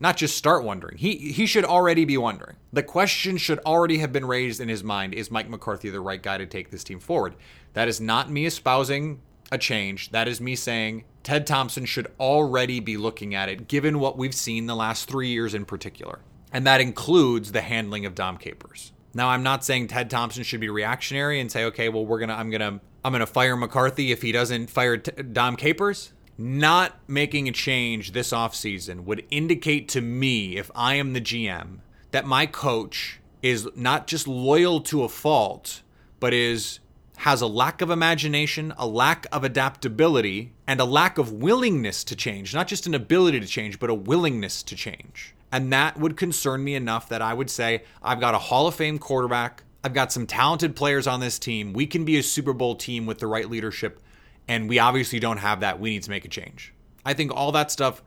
not 0.00 0.16
just 0.16 0.36
start 0.36 0.64
wondering. 0.64 0.98
He 0.98 1.32
he 1.32 1.46
should 1.46 1.64
already 1.64 2.04
be 2.04 2.16
wondering. 2.16 2.56
The 2.72 2.82
question 2.82 3.36
should 3.36 3.58
already 3.60 3.98
have 3.98 4.12
been 4.12 4.26
raised 4.26 4.60
in 4.60 4.68
his 4.68 4.84
mind: 4.84 5.14
Is 5.14 5.30
Mike 5.30 5.48
McCarthy 5.48 5.90
the 5.90 6.00
right 6.00 6.22
guy 6.22 6.38
to 6.38 6.46
take 6.46 6.70
this 6.70 6.84
team 6.84 7.00
forward? 7.00 7.34
That 7.74 7.88
is 7.88 8.00
not 8.00 8.30
me 8.30 8.46
espousing 8.46 9.20
a 9.50 9.58
change. 9.58 10.10
That 10.10 10.28
is 10.28 10.40
me 10.40 10.56
saying 10.56 11.04
Ted 11.22 11.46
Thompson 11.46 11.84
should 11.84 12.08
already 12.18 12.80
be 12.80 12.96
looking 12.96 13.34
at 13.34 13.48
it, 13.48 13.68
given 13.68 13.98
what 13.98 14.18
we've 14.18 14.34
seen 14.34 14.66
the 14.66 14.76
last 14.76 15.08
three 15.08 15.28
years 15.28 15.54
in 15.54 15.64
particular. 15.64 16.20
And 16.52 16.66
that 16.66 16.80
includes 16.80 17.52
the 17.52 17.62
handling 17.62 18.06
of 18.06 18.14
Dom 18.14 18.36
Capers. 18.36 18.92
Now, 19.14 19.28
I'm 19.28 19.42
not 19.42 19.64
saying 19.64 19.88
Ted 19.88 20.10
Thompson 20.10 20.42
should 20.42 20.60
be 20.60 20.68
reactionary 20.68 21.40
and 21.40 21.50
say, 21.50 21.64
okay, 21.64 21.88
well, 21.88 22.04
we're 22.04 22.18
gonna, 22.18 22.34
I'm 22.34 22.50
gonna, 22.50 22.80
I'm 23.04 23.12
gonna 23.12 23.26
fire 23.26 23.56
McCarthy 23.56 24.10
if 24.10 24.22
he 24.22 24.32
doesn't 24.32 24.70
fire 24.70 24.96
T- 24.96 25.22
Dom 25.22 25.56
Capers. 25.56 26.12
Not 26.36 26.98
making 27.06 27.48
a 27.48 27.52
change 27.52 28.12
this 28.12 28.32
offseason 28.32 29.04
would 29.04 29.24
indicate 29.30 29.88
to 29.90 30.00
me, 30.00 30.56
if 30.56 30.70
I 30.74 30.94
am 30.94 31.12
the 31.12 31.20
GM, 31.20 31.78
that 32.10 32.26
my 32.26 32.46
coach 32.46 33.20
is 33.42 33.68
not 33.76 34.06
just 34.06 34.26
loyal 34.26 34.80
to 34.80 35.04
a 35.04 35.08
fault, 35.08 35.82
but 36.18 36.32
is 36.32 36.80
has 37.18 37.40
a 37.40 37.46
lack 37.46 37.80
of 37.80 37.90
imagination, 37.90 38.74
a 38.76 38.86
lack 38.86 39.26
of 39.30 39.44
adaptability, 39.44 40.52
and 40.66 40.80
a 40.80 40.84
lack 40.84 41.18
of 41.18 41.32
willingness 41.32 42.02
to 42.04 42.16
change. 42.16 42.52
Not 42.52 42.66
just 42.66 42.86
an 42.86 42.94
ability 42.94 43.38
to 43.40 43.46
change, 43.46 43.78
but 43.78 43.90
a 43.90 43.94
willingness 43.94 44.62
to 44.64 44.74
change. 44.74 45.34
And 45.52 45.72
that 45.72 45.96
would 45.96 46.16
concern 46.16 46.64
me 46.64 46.74
enough 46.74 47.08
that 47.10 47.22
I 47.22 47.32
would 47.32 47.50
say, 47.50 47.84
I've 48.02 48.18
got 48.18 48.34
a 48.34 48.38
Hall 48.38 48.66
of 48.66 48.74
Fame 48.74 48.98
quarterback. 48.98 49.62
I've 49.84 49.94
got 49.94 50.10
some 50.10 50.26
talented 50.26 50.74
players 50.74 51.06
on 51.06 51.20
this 51.20 51.38
team. 51.38 51.72
We 51.72 51.86
can 51.86 52.04
be 52.04 52.18
a 52.18 52.22
Super 52.22 52.52
Bowl 52.52 52.74
team 52.74 53.06
with 53.06 53.20
the 53.20 53.26
right 53.28 53.48
leadership. 53.48 54.00
And 54.48 54.68
we 54.68 54.78
obviously 54.78 55.20
don't 55.20 55.38
have 55.38 55.60
that. 55.60 55.80
We 55.80 55.90
need 55.90 56.02
to 56.02 56.10
make 56.10 56.24
a 56.24 56.28
change. 56.28 56.74
I 57.04 57.14
think 57.14 57.34
all 57.34 57.52
that 57.52 57.70
stuff 57.70 58.02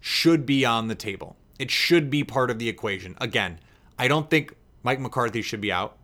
should 0.00 0.46
be 0.46 0.64
on 0.64 0.88
the 0.88 0.94
table. 0.94 1.36
It 1.58 1.70
should 1.70 2.10
be 2.10 2.24
part 2.24 2.50
of 2.50 2.58
the 2.58 2.68
equation. 2.68 3.14
Again, 3.20 3.60
I 3.98 4.08
don't 4.08 4.28
think 4.28 4.54
Mike 4.82 5.00
McCarthy 5.00 5.42
should 5.42 5.60
be 5.60 5.72
out. 5.72 5.96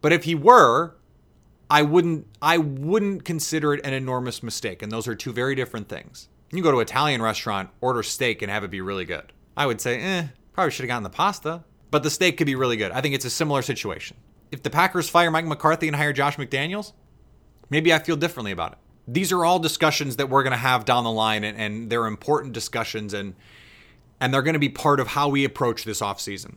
But 0.00 0.12
if 0.12 0.24
he 0.24 0.34
were, 0.34 0.96
I 1.70 1.82
wouldn't 1.82 2.26
I 2.40 2.58
wouldn't 2.58 3.24
consider 3.24 3.74
it 3.74 3.84
an 3.84 3.94
enormous 3.94 4.42
mistake. 4.42 4.82
And 4.82 4.92
those 4.92 5.08
are 5.08 5.14
two 5.14 5.32
very 5.32 5.54
different 5.54 5.88
things. 5.88 6.28
You 6.52 6.62
go 6.62 6.70
to 6.70 6.78
an 6.78 6.82
Italian 6.82 7.20
restaurant, 7.20 7.70
order 7.80 8.02
steak, 8.02 8.42
and 8.42 8.50
have 8.50 8.64
it 8.64 8.70
be 8.70 8.80
really 8.80 9.04
good. 9.04 9.32
I 9.56 9.66
would 9.66 9.80
say, 9.80 10.00
eh, 10.00 10.26
probably 10.52 10.70
should 10.70 10.84
have 10.84 10.88
gotten 10.88 11.02
the 11.02 11.10
pasta. 11.10 11.64
But 11.90 12.02
the 12.02 12.10
steak 12.10 12.36
could 12.36 12.46
be 12.46 12.54
really 12.54 12.76
good. 12.76 12.92
I 12.92 13.00
think 13.00 13.14
it's 13.14 13.24
a 13.24 13.30
similar 13.30 13.62
situation. 13.62 14.16
If 14.50 14.62
the 14.62 14.70
Packers 14.70 15.08
fire 15.08 15.30
Mike 15.30 15.46
McCarthy 15.46 15.88
and 15.88 15.96
hire 15.96 16.12
Josh 16.12 16.36
McDaniels, 16.36 16.92
maybe 17.70 17.92
I 17.92 17.98
feel 17.98 18.16
differently 18.16 18.52
about 18.52 18.72
it. 18.72 18.78
These 19.06 19.32
are 19.32 19.44
all 19.44 19.58
discussions 19.58 20.16
that 20.16 20.28
we're 20.28 20.42
going 20.42 20.52
to 20.52 20.56
have 20.56 20.84
down 20.84 21.04
the 21.04 21.10
line, 21.10 21.44
and, 21.44 21.58
and 21.58 21.90
they're 21.90 22.06
important 22.06 22.52
discussions, 22.52 23.12
and 23.12 23.34
and 24.20 24.32
they're 24.32 24.42
going 24.42 24.54
to 24.54 24.60
be 24.60 24.68
part 24.68 25.00
of 25.00 25.08
how 25.08 25.28
we 25.28 25.44
approach 25.44 25.84
this 25.84 26.00
off 26.00 26.20
season. 26.20 26.56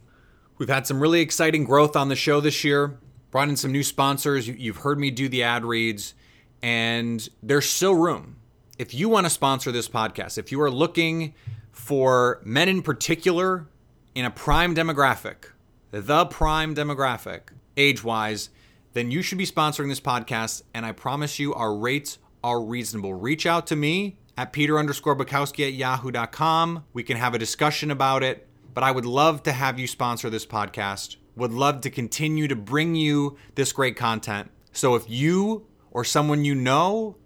We've 0.57 0.69
had 0.69 0.87
some 0.87 0.99
really 0.99 1.21
exciting 1.21 1.65
growth 1.65 1.95
on 1.95 2.07
the 2.07 2.15
show 2.15 2.39
this 2.39 2.63
year, 2.63 2.97
brought 3.31 3.49
in 3.49 3.57
some 3.57 3.71
new 3.71 3.83
sponsors. 3.83 4.47
You've 4.47 4.77
heard 4.77 4.99
me 4.99 5.11
do 5.11 5.27
the 5.27 5.43
ad 5.43 5.65
reads, 5.65 6.13
and 6.61 7.27
there's 7.43 7.69
still 7.69 7.95
room. 7.95 8.37
If 8.77 8.93
you 8.93 9.09
want 9.09 9.25
to 9.25 9.29
sponsor 9.29 9.71
this 9.71 9.89
podcast, 9.89 10.37
if 10.37 10.51
you 10.51 10.61
are 10.61 10.71
looking 10.71 11.33
for 11.71 12.41
men 12.43 12.69
in 12.69 12.81
particular 12.81 13.67
in 14.15 14.23
a 14.25 14.31
prime 14.31 14.73
demographic, 14.73 15.51
the 15.91 16.25
prime 16.25 16.73
demographic, 16.75 17.49
age 17.75 18.03
wise, 18.03 18.49
then 18.97 19.11
you 19.11 19.21
should 19.21 19.37
be 19.37 19.45
sponsoring 19.45 19.89
this 19.89 19.99
podcast. 19.99 20.63
And 20.73 20.85
I 20.85 20.91
promise 20.91 21.37
you, 21.39 21.53
our 21.53 21.75
rates 21.75 22.17
are 22.43 22.61
reasonable. 22.61 23.13
Reach 23.13 23.45
out 23.45 23.67
to 23.67 23.75
me 23.75 24.17
at 24.35 24.51
Peter 24.51 24.79
underscore 24.79 25.15
Bukowski 25.15 25.67
at 25.67 25.73
yahoo.com. 25.73 26.83
We 26.93 27.03
can 27.03 27.17
have 27.17 27.33
a 27.33 27.39
discussion 27.39 27.91
about 27.91 28.23
it. 28.23 28.47
But 28.73 28.83
I 28.83 28.91
would 28.91 29.05
love 29.05 29.43
to 29.43 29.51
have 29.51 29.79
you 29.79 29.87
sponsor 29.87 30.29
this 30.29 30.45
podcast. 30.45 31.17
Would 31.35 31.51
love 31.51 31.81
to 31.81 31.89
continue 31.89 32.47
to 32.47 32.55
bring 32.55 32.95
you 32.95 33.37
this 33.55 33.71
great 33.71 33.95
content. 33.95 34.51
So 34.71 34.95
if 34.95 35.09
you 35.09 35.67
or 35.91 36.03
someone 36.03 36.45
you 36.45 36.55
know 36.55 37.17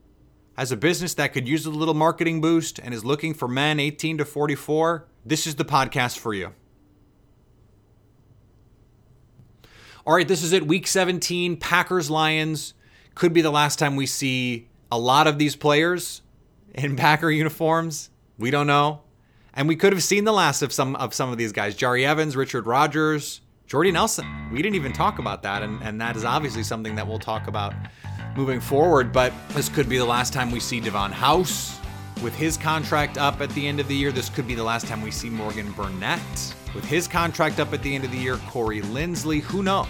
has 0.58 0.72
a 0.72 0.78
business 0.78 1.14
that 1.16 1.34
could 1.34 1.48
use 1.48 1.66
a 1.66 1.70
little 1.70 1.94
marketing 1.94 2.42
boost 2.42 2.80
and 2.80 2.94
is 2.94 3.04
looking 3.04 3.34
for 3.34 3.48
men 3.48 3.80
18 3.80 4.18
to 4.20 4.26
44, 4.26 5.08
this 5.26 5.48
is 5.48 5.56
the 5.56 5.66
podcast 5.66 6.18
for 6.18 6.34
you. 6.34 6.54
All 10.06 10.16
right, 10.16 10.28
this 10.28 10.42
is 10.42 10.52
it. 10.52 10.66
Week 10.66 10.88
17, 10.88 11.58
Packers 11.58 12.10
Lions. 12.10 12.74
Could 13.14 13.34
be 13.34 13.42
the 13.42 13.52
last 13.52 13.78
time 13.78 13.96
we 13.96 14.08
see 14.08 14.68
a 14.92 14.98
lot 14.98 15.28
of 15.28 15.38
these 15.38 15.56
players 15.56 16.22
in 16.74 16.96
Packer 16.98 17.30
uniforms. 17.30 18.10
We 18.40 18.50
don't 18.50 18.68
know. 18.68 19.02
And 19.54 19.68
we 19.68 19.76
could 19.76 19.94
have 19.94 20.02
seen 20.02 20.24
the 20.24 20.32
last 20.32 20.62
of 20.62 20.74
some 20.74 20.96
of 20.96 21.14
some 21.14 21.32
of 21.32 21.38
these 21.38 21.52
guys. 21.52 21.76
Jahri 21.76 22.06
Evans, 22.06 22.36
Richard 22.36 22.66
Rodgers, 22.66 23.42
Jordy 23.68 23.92
Nelson. 23.92 24.26
We 24.52 24.62
didn't 24.62 24.76
even 24.76 24.94
talk 24.94 25.20
about 25.20 25.44
that, 25.44 25.62
and, 25.62 25.82
and 25.84 26.02
that 26.02 26.16
is 26.16 26.26
obviously 26.26 26.64
something 26.64 26.96
that 26.96 27.06
we'll 27.06 27.20
talk 27.20 27.48
about 27.48 27.74
moving 28.36 28.62
forward. 28.62 29.12
But 29.12 29.34
this 29.50 29.70
could 29.70 29.90
be 29.90 29.98
the 29.98 30.06
last 30.06 30.34
time 30.34 30.52
we 30.52 30.62
see 30.62 30.80
Davon 30.80 31.12
House 31.12 31.80
with 32.24 32.34
his 32.34 32.58
contract 32.58 33.18
up 33.18 33.42
at 33.42 33.50
the 33.52 33.68
end 33.68 33.80
of 33.80 33.88
the 33.88 33.96
year. 33.96 34.12
This 34.12 34.30
could 34.30 34.48
be 34.48 34.56
the 34.56 34.64
last 34.64 34.88
time 34.88 35.02
we 35.02 35.12
see 35.12 35.30
Morgan 35.30 35.72
Burnett 35.74 36.56
with 36.74 36.86
his 36.86 37.08
contract 37.08 37.60
up 37.60 37.74
at 37.74 37.84
the 37.84 37.94
end 37.94 38.04
of 38.04 38.12
the 38.12 38.18
year. 38.18 38.38
Corey 38.48 38.82
Linsley, 38.82 39.42
who 39.42 39.64
knows? 39.64 39.88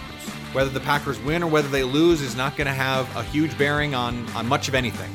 Whether 0.52 0.70
the 0.70 0.80
Packers 0.80 1.18
win 1.20 1.42
or 1.42 1.46
whether 1.46 1.68
they 1.68 1.82
lose 1.82 2.20
is 2.20 2.36
not 2.36 2.56
going 2.56 2.66
to 2.66 2.72
have 2.72 3.14
a 3.16 3.22
huge 3.22 3.56
bearing 3.56 3.94
on, 3.94 4.28
on 4.30 4.46
much 4.46 4.68
of 4.68 4.74
anything, 4.74 5.14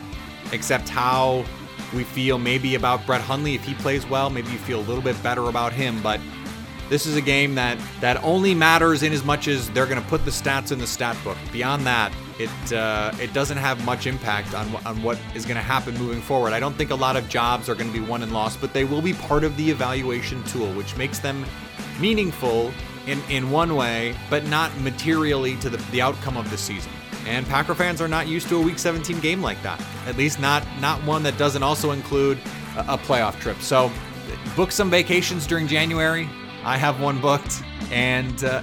except 0.52 0.90
how 0.90 1.46
we 1.94 2.04
feel 2.04 2.38
maybe 2.38 2.76
about 2.76 3.06
Brett 3.06 3.22
Hundley. 3.22 3.56
If 3.56 3.64
he 3.64 3.74
plays 3.76 4.06
well, 4.08 4.30
maybe 4.30 4.52
you 4.52 4.58
feel 4.58 4.80
a 4.80 4.86
little 4.88 5.04
bit 5.04 5.22
better 5.22 5.44
about 5.50 5.74
him. 5.74 6.02
But 6.02 6.20
this 6.90 7.06
is 7.06 7.16
a 7.16 7.22
game 7.22 7.56
that 7.56 7.78
that 8.00 8.24
only 8.24 8.54
matters 8.54 9.04
in 9.04 9.14
as 9.14 9.24
much 9.24 9.48
as 9.48 9.70
they're 9.72 9.86
going 9.86 10.02
to 10.02 10.08
put 10.08 10.26
the 10.26 10.32
stats 10.32 10.72
in 10.72 10.80
the 10.80 10.88
stat 10.88 11.18
book. 11.24 11.38
Beyond 11.52 11.86
that, 11.86 12.12
it 12.40 12.74
uh, 12.74 13.12
it 13.20 13.34
doesn't 13.34 13.58
have 13.58 13.84
much 13.86 14.08
impact 14.08 14.54
on 14.54 14.74
on 14.86 15.02
what 15.04 15.20
is 15.36 15.46
going 15.46 15.58
to 15.58 15.64
happen 15.64 15.98
moving 15.98 16.22
forward. 16.22 16.54
I 16.54 16.60
don't 16.60 16.76
think 16.76 16.92
a 16.92 16.96
lot 16.96 17.16
of 17.16 17.28
jobs 17.30 17.70
are 17.70 17.76
going 17.76 17.92
to 17.92 18.00
be 18.00 18.06
won 18.06 18.24
and 18.24 18.32
lost, 18.32 18.62
but 18.62 18.74
they 18.74 18.86
will 18.86 19.02
be 19.02 19.14
part 19.14 19.44
of 19.44 19.56
the 19.58 19.70
evaluation 19.70 20.44
tool, 20.46 20.72
which 20.74 20.96
makes 20.98 21.20
them 21.20 21.46
meaningful 22.00 22.72
in 23.08 23.22
in 23.30 23.52
one 23.52 23.76
way, 23.76 24.16
but 24.30 24.46
not 24.46 24.76
materially 24.82 25.56
to 25.58 25.70
the, 25.70 25.78
the 25.92 26.02
outcome 26.02 26.38
of 26.38 26.50
the 26.50 26.58
season. 26.58 26.92
And 27.26 27.46
Packer 27.48 27.76
fans 27.76 28.02
are 28.02 28.08
not 28.08 28.28
used 28.28 28.48
to 28.50 28.56
a 28.56 28.62
Week 28.62 28.80
17 28.80 29.20
game 29.20 29.42
like 29.42 29.62
that. 29.64 29.84
At 30.06 30.16
least 30.16 30.40
not 30.40 30.64
not 30.80 31.04
one 31.04 31.24
that 31.24 31.38
doesn't 31.38 31.64
also 31.64 31.92
include 31.92 32.38
a, 32.78 32.94
a 32.94 32.98
playoff 32.98 33.40
trip. 33.40 33.58
So 33.62 33.92
book 34.56 34.72
some 34.72 34.90
vacations 34.90 35.46
during 35.48 35.68
January. 35.68 36.30
I 36.68 36.76
have 36.76 37.00
one 37.00 37.22
booked, 37.22 37.64
and 37.92 38.44
uh, 38.44 38.62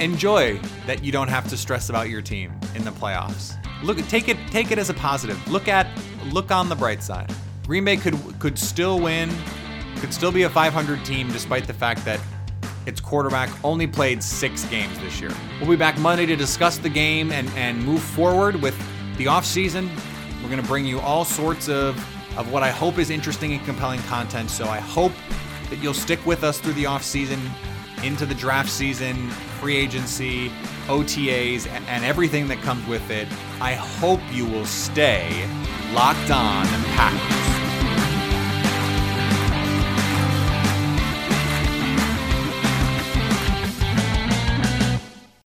enjoy 0.00 0.58
that 0.86 1.04
you 1.04 1.12
don't 1.12 1.28
have 1.28 1.46
to 1.50 1.56
stress 1.58 1.90
about 1.90 2.08
your 2.08 2.22
team 2.22 2.50
in 2.74 2.82
the 2.82 2.90
playoffs. 2.92 3.54
Look, 3.82 3.98
take 4.08 4.30
it, 4.30 4.38
take 4.46 4.70
it 4.70 4.78
as 4.78 4.88
a 4.88 4.94
positive. 4.94 5.36
Look 5.50 5.68
at, 5.68 5.86
look 6.32 6.50
on 6.50 6.70
the 6.70 6.74
bright 6.74 7.02
side. 7.02 7.30
Green 7.66 7.84
Bay 7.84 7.98
could 7.98 8.16
could 8.38 8.58
still 8.58 8.98
win, 9.00 9.30
could 9.98 10.14
still 10.14 10.32
be 10.32 10.44
a 10.44 10.48
500 10.48 11.04
team, 11.04 11.30
despite 11.30 11.66
the 11.66 11.74
fact 11.74 12.02
that 12.06 12.20
its 12.86 13.02
quarterback 13.02 13.50
only 13.62 13.86
played 13.86 14.22
six 14.22 14.64
games 14.64 14.98
this 15.00 15.20
year. 15.20 15.30
We'll 15.60 15.68
be 15.68 15.76
back 15.76 15.98
Monday 15.98 16.24
to 16.24 16.36
discuss 16.36 16.78
the 16.78 16.88
game 16.88 17.32
and, 17.32 17.50
and 17.50 17.84
move 17.84 18.00
forward 18.02 18.56
with 18.56 18.78
the 19.18 19.26
offseason. 19.26 19.90
We're 20.42 20.48
going 20.48 20.62
to 20.62 20.66
bring 20.66 20.86
you 20.86 21.00
all 21.00 21.26
sorts 21.26 21.68
of, 21.68 21.98
of 22.38 22.50
what 22.50 22.62
I 22.62 22.70
hope 22.70 22.96
is 22.96 23.10
interesting 23.10 23.52
and 23.52 23.62
compelling 23.66 24.00
content. 24.04 24.48
So 24.48 24.68
I 24.68 24.80
hope 24.80 25.12
that 25.72 25.82
you'll 25.82 25.94
stick 25.94 26.24
with 26.26 26.44
us 26.44 26.60
through 26.60 26.74
the 26.74 26.84
offseason, 26.84 27.40
into 28.04 28.26
the 28.26 28.34
draft 28.34 28.68
season, 28.68 29.30
free 29.58 29.74
agency, 29.74 30.50
OTAs, 30.86 31.66
and, 31.66 32.04
everything 32.04 32.46
that 32.48 32.60
comes 32.60 32.86
with 32.86 33.10
it. 33.10 33.26
I 33.58 33.72
hope 33.72 34.20
you 34.30 34.44
will 34.44 34.66
stay 34.66 35.48
locked 35.94 36.30
on 36.30 36.66
Packers. 36.94 37.41